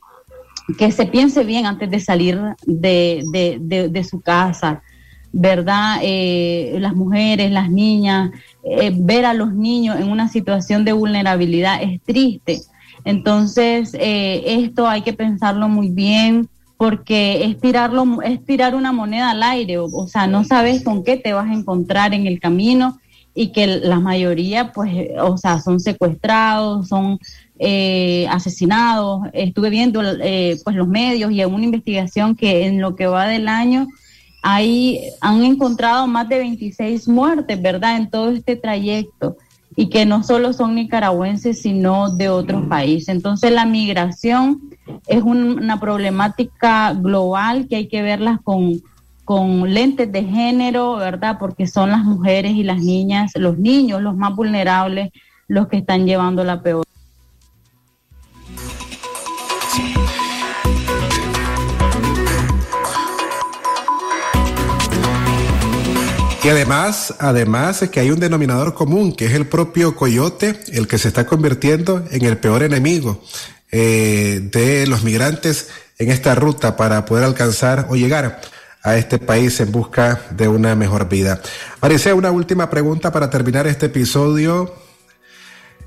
[0.76, 3.22] que se piense bien antes de salir de,
[3.60, 4.82] de, de su casa,
[5.36, 5.98] ¿verdad?
[6.00, 8.30] Eh, las mujeres, las niñas,
[8.62, 12.60] eh, ver a los niños en una situación de vulnerabilidad es triste.
[13.04, 19.30] Entonces, eh, esto hay que pensarlo muy bien porque es, tirarlo, es tirar una moneda
[19.30, 22.98] al aire, o, sea, no sabes con qué te vas a encontrar en el camino
[23.34, 27.18] y que la mayoría, pues, o sea, son secuestrados, son
[28.28, 29.22] asesinados.
[29.32, 33.48] Estuve viendo, pues, los medios y en una investigación que en lo que va del
[33.48, 33.88] año
[34.46, 39.38] Ahí han encontrado más de 26 muertes, ¿verdad?, en todo este trayecto
[39.76, 43.08] y que no solo son nicaragüenses, sino de otros países.
[43.08, 44.60] Entonces la migración
[45.06, 48.80] es una problemática global que hay que verlas con,
[49.24, 51.38] con lentes de género, ¿verdad?
[51.38, 55.10] Porque son las mujeres y las niñas, los niños, los más vulnerables,
[55.48, 56.84] los que están llevando la peor.
[66.44, 70.86] Y además, además es que hay un denominador común, que es el propio coyote, el
[70.86, 73.22] que se está convirtiendo en el peor enemigo
[73.72, 78.42] eh, de los migrantes en esta ruta para poder alcanzar o llegar
[78.82, 81.40] a este país en busca de una mejor vida.
[81.80, 84.74] Maricea, una última pregunta para terminar este episodio.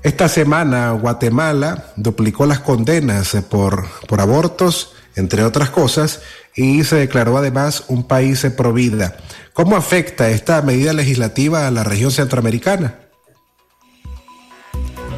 [0.02, 6.20] Esta semana Guatemala duplicó las condenas por, por abortos, entre otras cosas,
[6.56, 9.16] y se declaró además un país pro vida.
[9.58, 12.94] ¿Cómo afecta esta medida legislativa a la región centroamericana?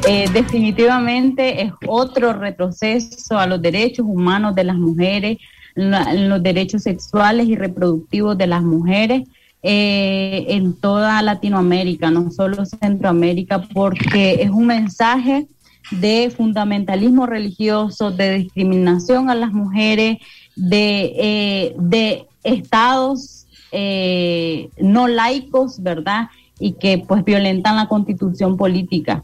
[0.07, 5.37] Eh, definitivamente es otro retroceso a los derechos humanos de las mujeres,
[5.75, 9.29] los derechos sexuales y reproductivos de las mujeres.
[9.61, 15.45] Eh, en toda Latinoamérica, no solo Centroamérica, porque es un mensaje
[15.91, 20.17] de fundamentalismo religioso, de discriminación a las mujeres,
[20.55, 23.40] de, eh, de estados
[23.71, 26.29] eh, no laicos, ¿verdad?
[26.59, 29.23] Y que pues violentan la constitución política.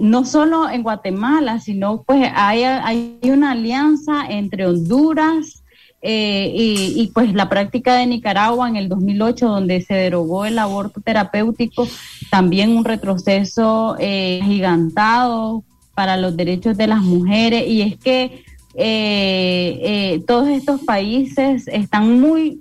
[0.00, 5.62] no solo en Guatemala, sino pues hay, hay una alianza entre Honduras,
[6.08, 11.00] eh, y, pues la práctica de Nicaragua en el 2008, donde se derogó el aborto
[11.00, 11.88] terapéutico,
[12.30, 15.64] también un retroceso eh, gigantado
[15.96, 17.66] para los derechos de las mujeres.
[17.66, 18.44] Y es que
[18.76, 22.60] eh, todos estos países están muy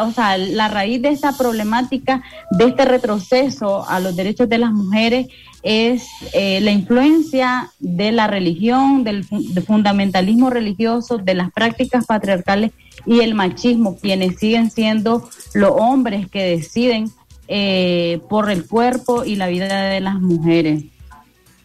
[0.00, 4.72] o sea, la raíz de esta problemática, de este retroceso a los derechos de las
[4.72, 5.28] mujeres,
[5.62, 9.24] es eh, la influencia de la religión, del,
[9.66, 12.72] fundamentalismo religioso, de las prácticas patriarcales
[13.06, 17.10] y el machismo, quienes siguen siendo los hombres que deciden
[17.48, 20.84] eh, por el cuerpo y la vida de las mujeres.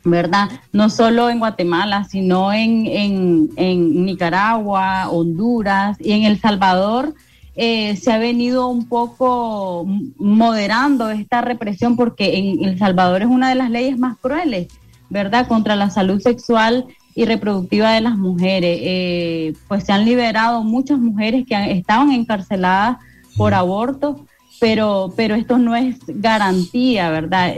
[0.05, 0.49] ¿verdad?
[0.71, 7.13] No solo en Guatemala, sino en, en, en Nicaragua, Honduras y en El Salvador
[7.61, 9.85] eh, se ha venido un poco
[10.17, 14.69] moderando esta represión porque en El Salvador es una de las leyes más crueles,
[15.09, 16.85] ¿verdad?, contra la salud sexual
[17.15, 18.79] y reproductiva de las mujeres.
[18.81, 22.99] Eh, pues se han liberado muchas mujeres que estaban encarceladas
[23.35, 24.25] por aborto,
[24.61, 27.55] pero, pero esto no es garantía, ¿verdad?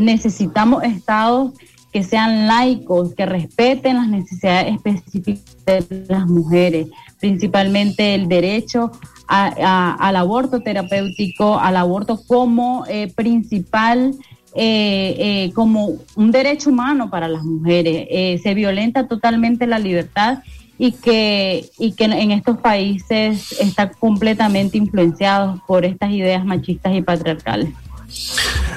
[0.00, 1.52] Necesitamos estados
[1.92, 6.86] que sean laicos, que respeten las necesidades específicas de las mujeres,
[7.20, 8.90] principalmente el derecho
[9.26, 14.14] al aborto terapéutico, al aborto como eh, principal,
[14.54, 18.42] eh, eh, como un derecho humano para las mujeres.
[18.42, 20.38] se violenta totalmente la libertad
[20.78, 27.02] y que, y que en estos países está completamente influenciado por estas ideas machistas y
[27.02, 27.70] patriarcales.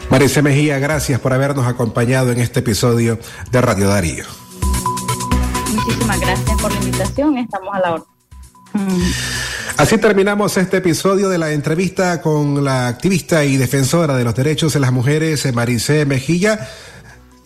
[0.10, 3.20] Marisa Mejía, gracias por habernos acompañado en este episodio
[3.52, 4.26] de Radio Darío.
[5.74, 8.17] Muchísimas gracias por la invitación, estamos a la orden.
[9.78, 14.74] Así terminamos este episodio de la entrevista con la activista y defensora de los derechos
[14.74, 16.68] de las mujeres, Maricé Mejilla,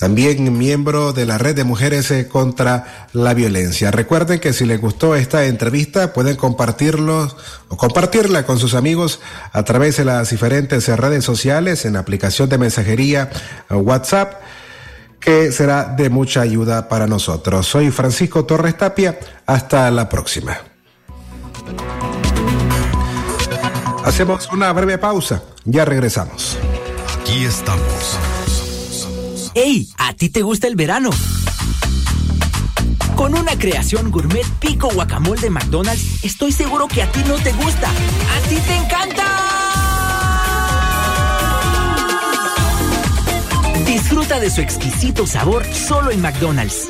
[0.01, 3.91] también miembro de la Red de Mujeres eh, contra la Violencia.
[3.91, 7.27] Recuerden que si les gustó esta entrevista, pueden compartirlo
[7.67, 9.19] o compartirla con sus amigos
[9.51, 13.29] a través de las diferentes redes sociales, en la aplicación de mensajería
[13.69, 14.41] eh, WhatsApp
[15.19, 17.67] que será de mucha ayuda para nosotros.
[17.67, 19.19] Soy Francisco Torres Tapia.
[19.45, 20.70] Hasta la próxima.
[24.05, 26.57] Hacemos una breve pausa, ya regresamos.
[27.19, 28.19] Aquí estamos.
[29.53, 29.89] ¡Ey!
[29.97, 31.11] ¿A ti te gusta el verano?
[33.15, 37.51] Con una creación gourmet pico guacamole de McDonald's, estoy seguro que a ti no te
[37.53, 37.89] gusta.
[37.89, 39.25] ¡A ti te encanta!
[43.85, 46.89] Disfruta de su exquisito sabor solo en McDonald's.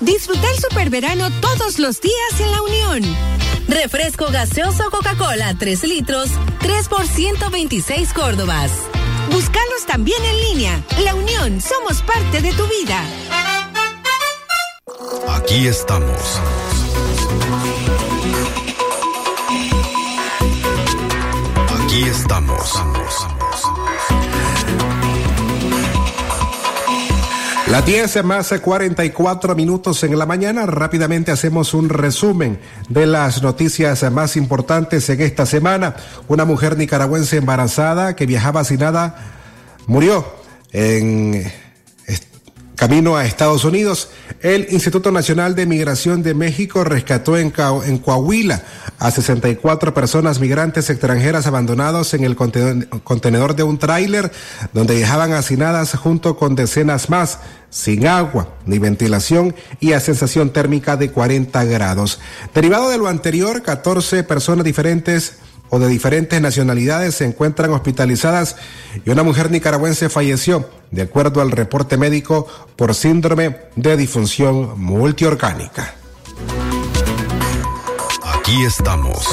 [0.00, 3.16] Disfruta el superverano todos los días en La Unión.
[3.66, 6.30] Refresco gaseoso Coca-Cola 3 litros,
[6.60, 8.70] 3 por 126 Córdobas.
[9.30, 10.84] Búscalos también en línea.
[11.02, 13.02] La Unión, somos parte de tu vida.
[15.36, 16.40] Aquí estamos.
[21.84, 22.82] Aquí estamos
[27.70, 30.64] Las 10 más 44 minutos en la mañana.
[30.64, 32.58] Rápidamente hacemos un resumen
[32.88, 35.94] de las noticias más importantes en esta semana.
[36.28, 39.16] Una mujer nicaragüense embarazada que viajaba sin nada
[39.86, 40.26] murió
[40.72, 41.44] en
[42.78, 44.08] Camino a Estados Unidos,
[44.40, 48.62] el Instituto Nacional de Migración de México rescató en, Coahuila
[49.00, 54.30] a 64 personas migrantes extranjeras abandonados en el contenedor de un tráiler
[54.72, 60.96] donde viajaban hacinadas junto con decenas más, sin agua ni ventilación y a sensación térmica
[60.96, 62.20] de 40 grados.
[62.54, 68.54] Derivado de lo anterior, 14 personas diferentes o de diferentes nacionalidades se encuentran hospitalizadas
[69.04, 75.94] y una mujer nicaragüense falleció, de acuerdo al reporte médico, por síndrome de disfunción multiorgánica.
[78.22, 79.28] Aquí estamos.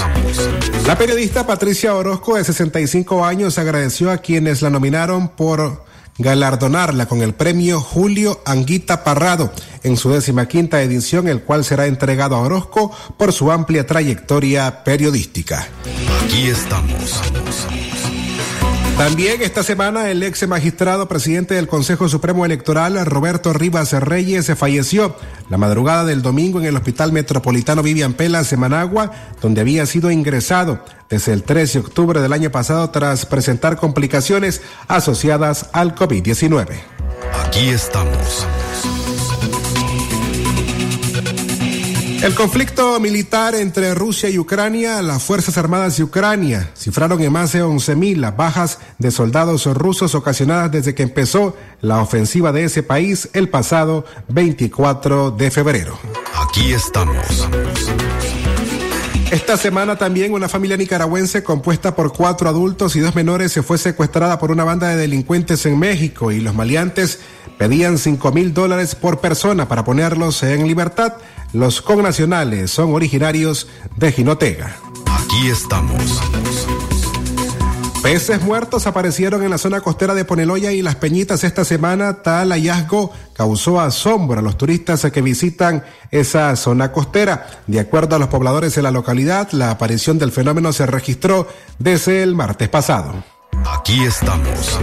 [0.86, 5.86] La periodista Patricia Orozco, de 65 años, agradeció a quienes la nominaron por
[6.18, 9.52] galardonarla con el premio Julio Anguita Parrado
[9.84, 14.84] en su décima quinta edición, el cual será entregado a Orozco por su amplia trayectoria
[14.84, 15.68] periodística.
[16.24, 17.22] Aquí estamos.
[18.98, 25.18] También esta semana el ex magistrado presidente del Consejo Supremo Electoral, Roberto Rivas Reyes, falleció
[25.50, 30.12] la madrugada del domingo en el Hospital Metropolitano Vivian Pelas en Managua, donde había sido
[30.12, 30.80] ingresado
[31.10, 36.68] desde el 13 de octubre del año pasado tras presentar complicaciones asociadas al COVID-19.
[37.46, 38.48] Aquí estamos.
[42.26, 47.52] El conflicto militar entre Rusia y Ucrania, las Fuerzas Armadas de Ucrania cifraron en más
[47.52, 52.82] de 11.000 las bajas de soldados rusos ocasionadas desde que empezó la ofensiva de ese
[52.82, 56.00] país el pasado 24 de febrero.
[56.42, 57.48] Aquí estamos.
[59.30, 63.78] Esta semana también una familia nicaragüense compuesta por cuatro adultos y dos menores se fue
[63.78, 67.20] secuestrada por una banda de delincuentes en México y los maleantes
[67.60, 71.14] pedían cinco mil dólares por persona para ponerlos en libertad.
[71.56, 74.76] Los connacionales son originarios de Jinotega.
[75.06, 76.04] Aquí estamos.
[78.04, 82.22] Peces muertos aparecieron en la zona costera de Poneloya y Las Peñitas esta semana.
[82.24, 87.48] Tal hallazgo causó asombro a los turistas que visitan esa zona costera.
[87.68, 91.48] De acuerdo a los pobladores de la localidad, la aparición del fenómeno se registró
[91.80, 93.24] desde el martes pasado.
[93.64, 94.78] Aquí estamos.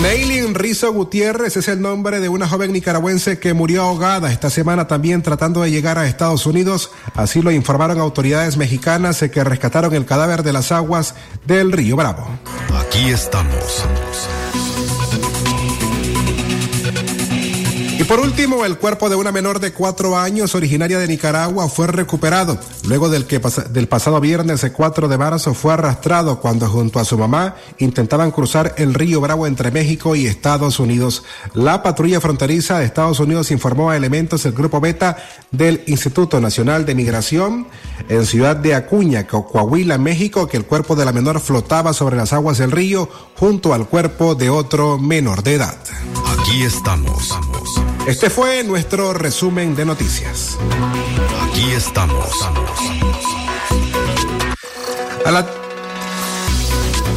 [0.00, 4.88] Neilin Rizo Gutiérrez es el nombre de una joven nicaragüense que murió ahogada esta semana
[4.88, 6.90] también tratando de llegar a Estados Unidos.
[7.14, 11.14] Así lo informaron autoridades mexicanas que rescataron el cadáver de las aguas
[11.46, 12.26] del río Bravo.
[12.74, 13.84] Aquí estamos.
[18.04, 21.86] Y por último, el cuerpo de una menor de cuatro años originaria de Nicaragua fue
[21.86, 23.40] recuperado luego del que
[23.70, 28.30] del pasado viernes el 4 de marzo fue arrastrado cuando junto a su mamá intentaban
[28.30, 31.24] cruzar el río Bravo entre México y Estados Unidos.
[31.54, 35.16] La patrulla fronteriza de Estados Unidos informó a elementos del grupo Beta
[35.50, 37.68] del Instituto Nacional de Migración
[38.10, 42.34] en Ciudad de Acuña, Coahuila, México, que el cuerpo de la menor flotaba sobre las
[42.34, 45.76] aguas del río junto al cuerpo de otro menor de edad.
[46.38, 47.36] Aquí estamos.
[48.06, 50.56] Este fue nuestro resumen de noticias.
[51.48, 52.30] Aquí estamos.
[55.24, 55.46] A,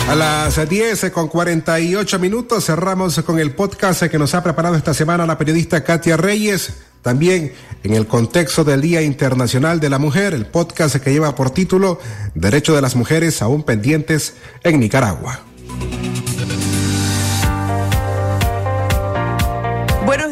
[0.09, 4.93] a las 10 con 48 minutos cerramos con el podcast que nos ha preparado esta
[4.93, 6.73] semana la periodista Katia Reyes.
[7.01, 7.53] También
[7.83, 11.99] en el contexto del Día Internacional de la Mujer, el podcast que lleva por título
[12.33, 15.41] Derecho de las Mujeres aún pendientes en Nicaragua.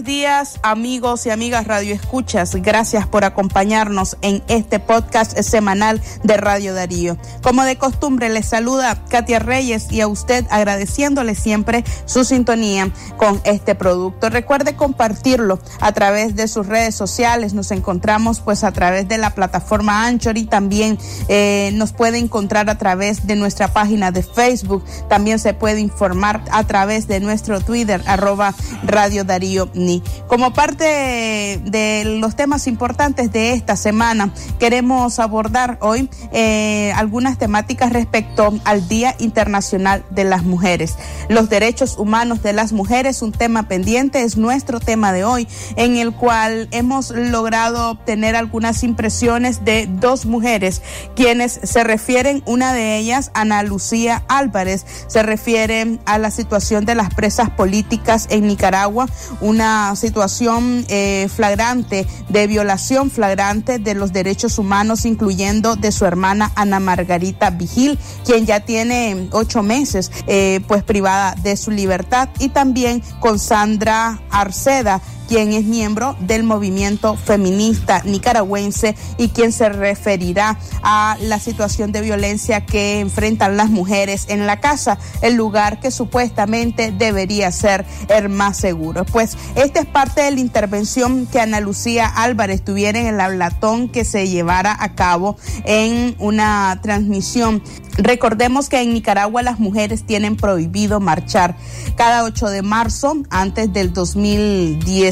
[0.06, 2.56] Días amigos y amigas Radio Escuchas.
[2.56, 7.18] Gracias por acompañarnos en este podcast semanal de Radio Darío.
[7.42, 13.42] Como de costumbre les saluda Katia Reyes y a usted agradeciéndole siempre su sintonía con
[13.46, 14.30] este producto.
[14.30, 17.56] Recuerde compartirlo a través de sus redes sociales.
[17.56, 21.00] Nos encontramos pues a través de la plataforma Anchor y también
[21.30, 24.84] eh, nos puede encontrar a través de nuestra página de Facebook.
[25.10, 28.54] También se puede informar a través de nuestro Twitter arroba
[28.84, 29.95] Radio Darío ni.
[30.28, 37.92] Como parte de los temas importantes de esta semana, queremos abordar hoy eh, algunas temáticas
[37.92, 40.96] respecto al Día Internacional de las Mujeres.
[41.30, 45.98] Los derechos humanos de las mujeres, un tema pendiente, es nuestro tema de hoy, en
[45.98, 50.82] el cual hemos logrado obtener algunas impresiones de dos mujeres,
[51.16, 56.96] quienes se refieren, una de ellas, Ana Lucía Álvarez, se refiere a la situación de
[56.96, 59.08] las presas políticas en Nicaragua,
[59.42, 66.52] una situación eh, flagrante de violación flagrante de los derechos humanos, incluyendo de su hermana
[66.56, 72.50] Ana Margarita Vigil, quien ya tiene ocho meses eh, pues privada de su libertad, y
[72.50, 80.58] también con Sandra Arceda, quien es miembro del movimiento feminista nicaragüense y quien se referirá
[80.84, 85.92] a la situación de violencia que enfrentan las mujeres en la casa, el lugar que
[85.92, 89.06] supuestamente debería ser el más seguro.
[89.06, 93.90] Pues esta es parte de la intervención que Ana Lucía Álvarez tuviera en el hablatón
[93.90, 97.62] que se llevara a cabo en una transmisión
[97.98, 101.56] Recordemos que en Nicaragua las mujeres tienen prohibido marchar.
[101.96, 103.94] Cada 8 de marzo, antes del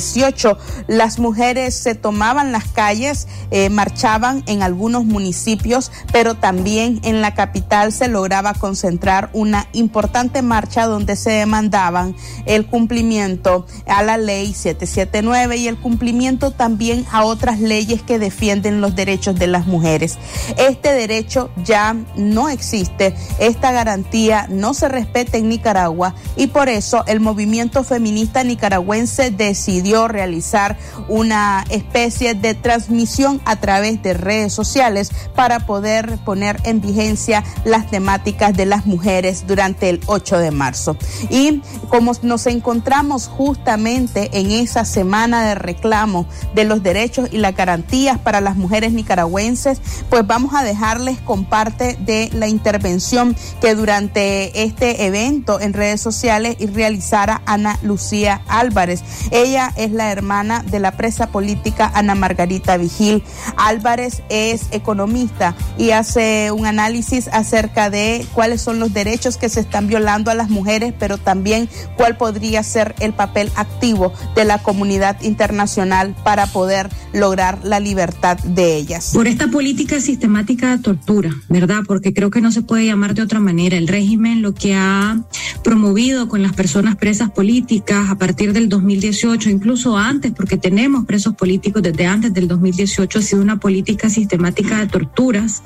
[0.03, 7.21] 2018, las mujeres se tomaban las calles, eh, marchaban en algunos municipios, pero también en
[7.21, 14.17] la capital se lograba concentrar una importante marcha donde se demandaban el cumplimiento a la
[14.17, 19.67] ley 779 y el cumplimiento también a otras leyes que defienden los derechos de las
[19.67, 20.17] mujeres.
[20.57, 27.03] Este derecho ya no existe esta garantía no se respeta en Nicaragua y por eso
[27.07, 30.77] el movimiento feminista nicaragüense decidió realizar
[31.07, 37.89] una especie de transmisión a través de redes sociales para poder poner en vigencia las
[37.89, 40.97] temáticas de las mujeres durante el 8 de marzo.
[41.29, 47.55] Y como nos encontramos justamente en esa semana de reclamo de los derechos y las
[47.55, 53.75] garantías para las mujeres nicaragüenses, pues vamos a dejarles con parte de la intervención que
[53.75, 59.03] durante este evento en redes sociales realizara Ana Lucía Álvarez.
[59.31, 63.23] Ella es la hermana de la presa política Ana Margarita Vigil.
[63.57, 69.59] Álvarez es economista y hace un análisis acerca de cuáles son los derechos que se
[69.59, 74.59] están violando a las mujeres, pero también cuál podría ser el papel activo de la
[74.59, 79.11] comunidad internacional para poder lograr la libertad de ellas.
[79.13, 81.81] Por esta política sistemática de tortura, ¿verdad?
[81.87, 83.77] Porque creo que no se puede llamar de otra manera.
[83.77, 85.21] El régimen lo que ha
[85.63, 91.35] promovido con las personas presas políticas a partir del 2018, incluso antes, porque tenemos presos
[91.35, 95.63] políticos desde antes del 2018, ha sido una política sistemática de torturas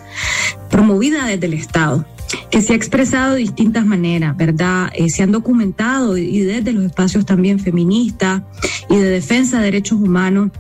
[0.69, 2.05] promovida desde el Estado
[2.51, 4.89] que se ha expresado de distintas maneras, ¿verdad?
[4.93, 8.41] Eh, se han documentado y desde los espacios también feministas
[8.89, 10.51] y de defensa de derechos humanos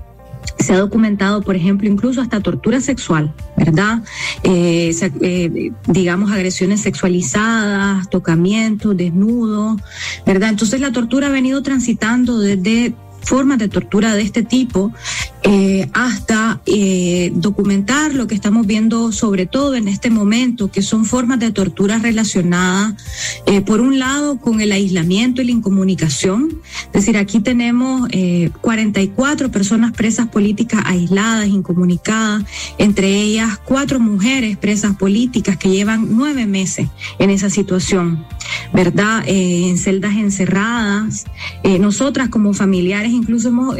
[0.59, 4.03] se ha documentado, por ejemplo, incluso hasta tortura sexual, ¿verdad?
[4.43, 9.81] Eh, eh, digamos, agresiones sexualizadas, tocamientos, desnudos,
[10.25, 10.49] ¿verdad?
[10.49, 12.95] Entonces la tortura ha venido transitando desde
[13.27, 14.93] formas de tortura de este tipo
[15.43, 21.05] eh, hasta eh, documentar lo que estamos viendo sobre todo en este momento, que son
[21.05, 22.95] formas de tortura relacionadas,
[23.45, 26.59] eh, por un lado, con el aislamiento y la incomunicación.
[26.87, 28.09] Es decir, aquí tenemos
[28.61, 32.43] 44 personas presas políticas aisladas, incomunicadas,
[32.77, 38.25] entre ellas cuatro mujeres presas políticas que llevan nueve meses en esa situación,
[38.73, 39.23] ¿verdad?
[39.25, 41.25] en celdas encerradas.
[41.79, 43.75] nosotras como familiares incluso hemos,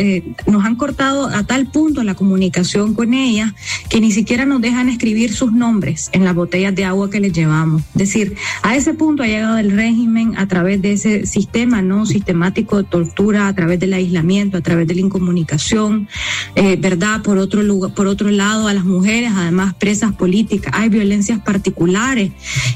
[0.47, 3.53] nos han cortado a tal punto la comunicación con ellas
[3.89, 7.33] que ni siquiera nos dejan escribir sus nombres en las botellas de agua que les
[7.33, 7.83] llevamos.
[7.93, 12.05] Es decir, a ese punto ha llegado el régimen a través de ese sistema no
[12.05, 16.07] sistemático de tortura, a través del aislamiento, a través de la incomunicación,
[16.55, 17.21] eh, ¿verdad?
[17.21, 22.31] Por otro, lugar, por otro lado, a las mujeres, además presas políticas, hay violencias particulares,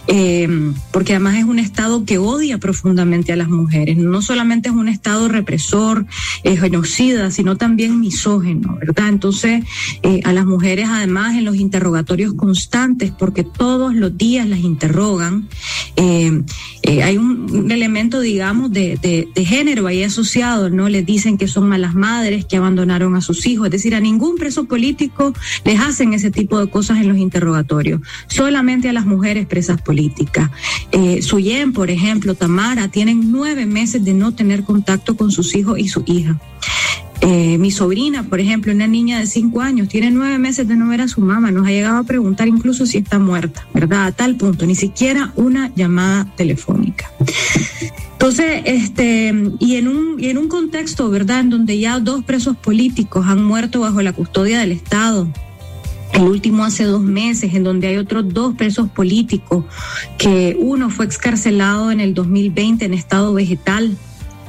[0.08, 0.48] eh,
[0.92, 3.98] porque además es un Estado que odia profundamente a las mujeres.
[3.98, 6.06] No solamente es un Estado represor,
[6.44, 9.10] eh, genocida, sino también misógeno, ¿verdad?
[9.10, 9.64] Entonces,
[10.04, 15.48] eh, a las mujeres además en los interrogatorios constantes, porque todos los días las interrogan,
[15.96, 16.44] eh,
[16.84, 20.90] eh, hay un, elemento, digamos, de, de, género ahí asociado, ¿no?
[20.90, 24.36] Les dicen que son malas madres, que abandonaron a sus hijos, es decir, a ningún
[24.36, 29.46] preso político les hacen ese tipo de cosas en los interrogatorios, solamente a las mujeres
[29.46, 30.50] presas políticas.
[30.92, 35.78] Eh, Suyen, por ejemplo, Tamara, tienen nueve meses de no tener contacto con sus hijos
[35.78, 36.40] y su hija.
[37.22, 40.88] Eh, mi sobrina, por ejemplo, una niña de cinco años, tiene nueve meses de no
[40.88, 44.06] ver a su mamá, nos ha llegado a preguntar incluso si está muerta, ¿verdad?
[44.06, 47.12] A tal punto, ni siquiera una llamada telefónica.
[48.14, 53.26] Entonces, este, y en un, en un contexto, ¿verdad?, en donde ya dos presos políticos
[53.28, 55.28] han muerto bajo la custodia del Estado,
[56.14, 59.66] el último hace dos meses, en donde hay otros dos presos políticos,
[60.18, 63.98] que uno fue excarcelado en el 2020 en estado vegetal,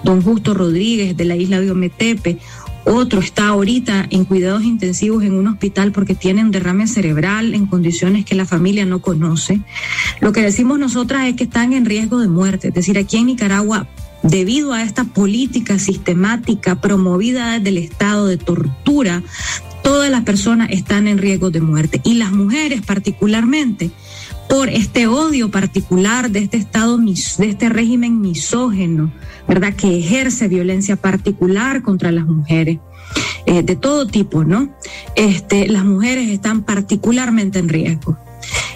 [0.02, 2.38] don Justo Rodríguez de la isla de Ometepe,
[2.84, 7.66] otro está ahorita en cuidados intensivos en un hospital porque tiene un derrame cerebral en
[7.66, 9.60] condiciones que la familia no conoce.
[10.20, 12.68] Lo que decimos nosotras es que están en riesgo de muerte.
[12.68, 13.86] Es decir, aquí en Nicaragua
[14.22, 19.22] debido a esta política sistemática promovida desde el Estado de tortura,
[19.82, 23.90] todas las personas están en riesgo de muerte y las mujeres particularmente
[24.52, 29.10] por este odio particular de este Estado, de este régimen misógeno,
[29.48, 29.74] ¿verdad?
[29.74, 32.78] Que ejerce violencia particular contra las mujeres.
[33.46, 34.68] Eh, de todo tipo, ¿no?
[35.16, 38.18] Este, las mujeres están particularmente en riesgo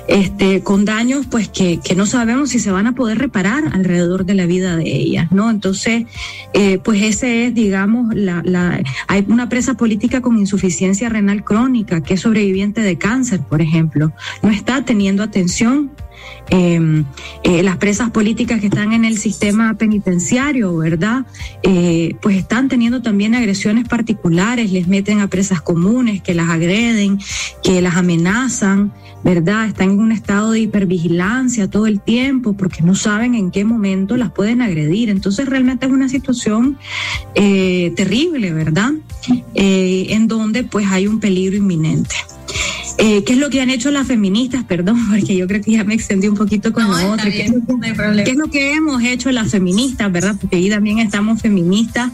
[0.08, 4.24] este, con daños pues que, que, no sabemos si se van a poder reparar alrededor
[4.24, 5.50] de la vida de ellas, ¿no?
[5.50, 6.04] Entonces,
[6.52, 12.00] eh, pues ese es, digamos, la, la, hay una presa política con insuficiencia renal crónica
[12.02, 14.12] que es sobreviviente de cáncer, por ejemplo,
[14.42, 15.90] no está teniendo atención
[16.50, 17.04] eh,
[17.42, 21.26] eh, las presas políticas que están en el sistema penitenciario, ¿verdad?
[21.62, 27.18] Eh, pues están teniendo también agresiones particulares, les meten a presas comunes que las agreden,
[27.62, 28.92] que las amenazan,
[29.24, 29.66] ¿verdad?
[29.66, 34.16] Están en un estado de hipervigilancia todo el tiempo porque no saben en qué momento
[34.16, 35.10] las pueden agredir.
[35.10, 36.78] Entonces realmente es una situación
[37.34, 38.92] eh, terrible, ¿verdad?
[39.54, 42.14] Eh, en donde pues hay un peligro inminente.
[42.99, 44.64] Eh, ¿Qué es lo que han hecho las feministas?
[44.68, 47.30] Perdón, porque yo creo que ya me extendí un poquito con lo otro.
[47.30, 50.36] ¿Qué, es lo que hemos hecho las feministas, verdad?
[50.40, 52.12] Porque ahí también estamos feministas.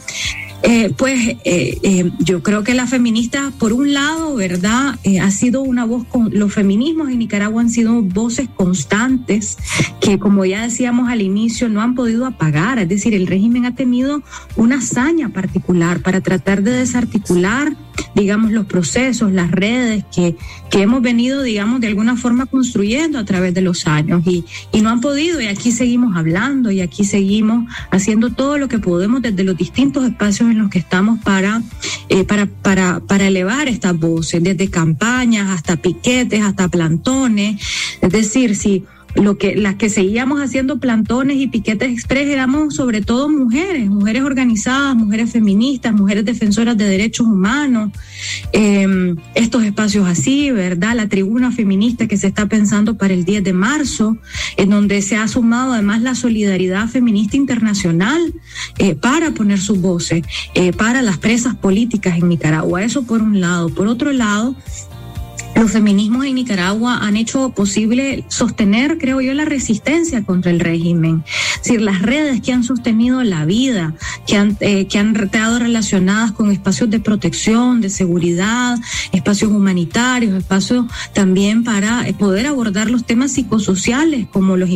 [0.63, 4.97] Eh, pues eh, eh, yo creo que la feminista, por un lado, ¿verdad?
[5.21, 9.59] ha sido una voz con los feminismos en Nicaragua han sido voces constantes
[10.01, 12.79] que, como ya decíamos al inicio, no han podido apagar.
[12.79, 14.23] Es decir, el régimen ha tenido
[14.55, 17.77] una hazaña particular para tratar de desarticular,
[18.15, 20.37] digamos, los procesos, las redes que,
[20.71, 24.81] que hemos venido, digamos, de alguna forma construyendo a través de los años y, y
[24.81, 25.41] no han podido.
[25.41, 30.05] Y aquí seguimos hablando y aquí seguimos haciendo todo lo que podemos desde los distintos
[30.05, 31.61] espacios en los que estamos para,
[32.09, 37.61] eh, para, para, para elevar estas voces, desde campañas hasta piquetes, hasta plantones.
[38.01, 38.85] Es decir, si
[39.15, 44.23] lo que las que seguíamos haciendo plantones y piquetes express éramos sobre todo mujeres, mujeres
[44.23, 47.91] organizadas, mujeres feministas, mujeres defensoras de derechos humanos,
[48.53, 50.97] eh, estos espacios así, ¿verdad?
[50.97, 54.17] La tribuna feminista que se está pensando para el 10 de marzo,
[54.57, 58.33] en donde se ha sumado además la solidaridad feminista internacional
[58.79, 60.23] eh, para poner sus voces,
[60.55, 62.83] eh, para las presas políticas en Nicaragua.
[62.83, 63.69] Eso por un lado.
[63.69, 64.55] Por otro lado,
[65.55, 71.25] los feminismos en Nicaragua han hecho posible sostener, creo yo, la resistencia contra el régimen.
[71.57, 73.95] Es decir, las redes que han sostenido la vida,
[74.27, 78.79] que han, eh, que han estado relacionadas con espacios de protección, de seguridad,
[79.13, 84.71] espacios humanitarios, espacios también para eh, poder abordar los temas psicosociales como los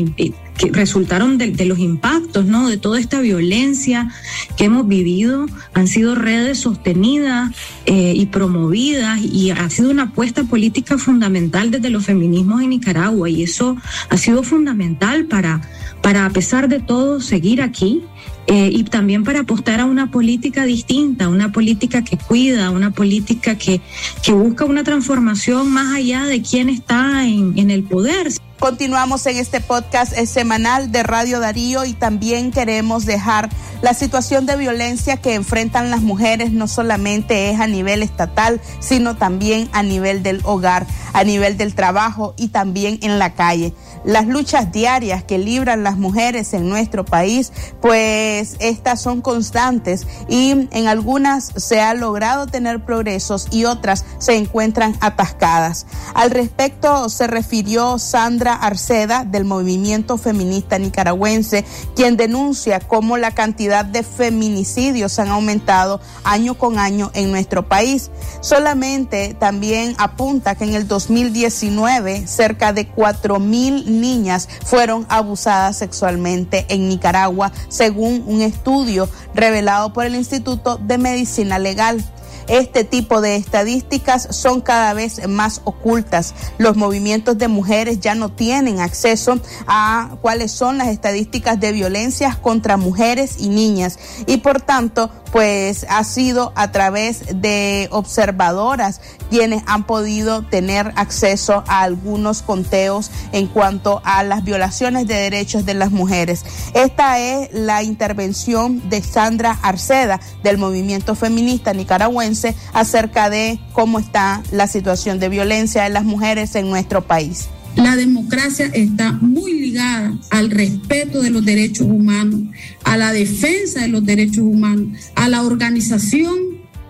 [0.59, 2.69] que resultaron de, los impactos, ¿no?
[2.69, 4.11] De toda esta violencia
[4.57, 7.53] que hemos vivido, han sido redes sostenidas
[7.85, 13.29] eh, y promovidas y ha sido una apuesta política fundamental desde los feminismos en Nicaragua
[13.29, 13.77] y eso
[14.09, 15.61] ha sido fundamental para,
[16.03, 18.03] para a pesar de todo, seguir aquí.
[18.47, 23.59] Eh, y también para apostar a una política distinta, una política que cuida, una política
[23.59, 23.81] que,
[24.23, 28.29] que busca una transformación más allá de quién está en, en el poder.
[28.59, 33.51] Continuamos en este podcast semanal de Radio Darío y también queremos dejar
[33.83, 39.17] la situación de violencia que enfrentan las mujeres no solamente es a nivel estatal, sino
[39.17, 43.75] también a nivel del hogar, a nivel del trabajo y también en la calle
[44.07, 47.53] las luchas diarias que libran las mujeres en nuestro país,
[47.83, 54.37] pues estas son constantes y en algunas se ha logrado tener progresos y otras se
[54.37, 55.87] encuentran atascadas.
[56.15, 61.65] Al respecto se refirió Sandra Arceda del movimiento feminista nicaragüense,
[61.97, 68.11] quien denuncia cómo la cantidad de feminicidios han aumentado año con año en nuestro país.
[68.41, 76.67] Solamente también apunta que en el 2019 cerca de 4 mil niñas fueron abusadas sexualmente
[76.69, 82.05] en Nicaragua, según un estudio revelado por el Instituto de Medicina Legal.
[82.49, 86.33] Este tipo de estadísticas son cada vez más ocultas.
[86.59, 92.37] Los movimientos de mujeres ya no tienen acceso a cuáles son las estadísticas de violencias
[92.37, 99.62] contra mujeres y niñas y por tanto pues ha sido a través de observadoras quienes
[99.66, 105.74] han podido tener acceso a algunos conteos en cuanto a las violaciones de derechos de
[105.74, 106.43] las mujeres.
[106.72, 114.43] Esta es la intervención de Sandra Arceda del movimiento feminista nicaragüense acerca de cómo está
[114.53, 117.51] la situación de violencia de las mujeres en nuestro país.
[117.77, 122.41] La democracia está muy ligada al respeto de los derechos humanos,
[122.85, 126.37] a la defensa de los derechos humanos, a la organización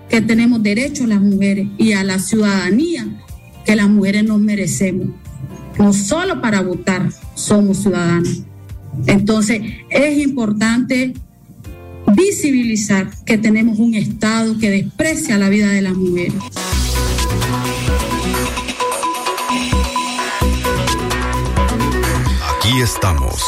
[0.09, 3.07] que tenemos derechos las mujeres y a la ciudadanía
[3.65, 5.09] que las mujeres nos merecemos.
[5.79, 8.43] No solo para votar somos ciudadanos.
[9.07, 9.61] Entonces
[9.91, 11.15] es importante
[12.15, 16.35] visibilizar que tenemos un Estado que desprecia la vida de las mujeres.
[22.83, 23.41] Estamos.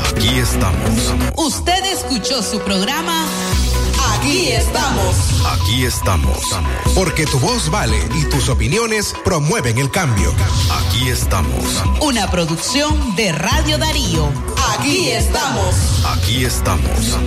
[0.09, 1.13] Aquí estamos.
[1.35, 3.25] Usted escuchó su programa
[4.21, 5.15] Aquí estamos.
[5.51, 6.37] Aquí estamos.
[6.93, 10.31] Porque tu voz vale y tus opiniones promueven el cambio.
[10.69, 11.81] Aquí estamos.
[12.01, 14.29] Una producción de Radio Darío.
[14.77, 15.75] Aquí estamos.
[16.05, 17.17] Aquí estamos.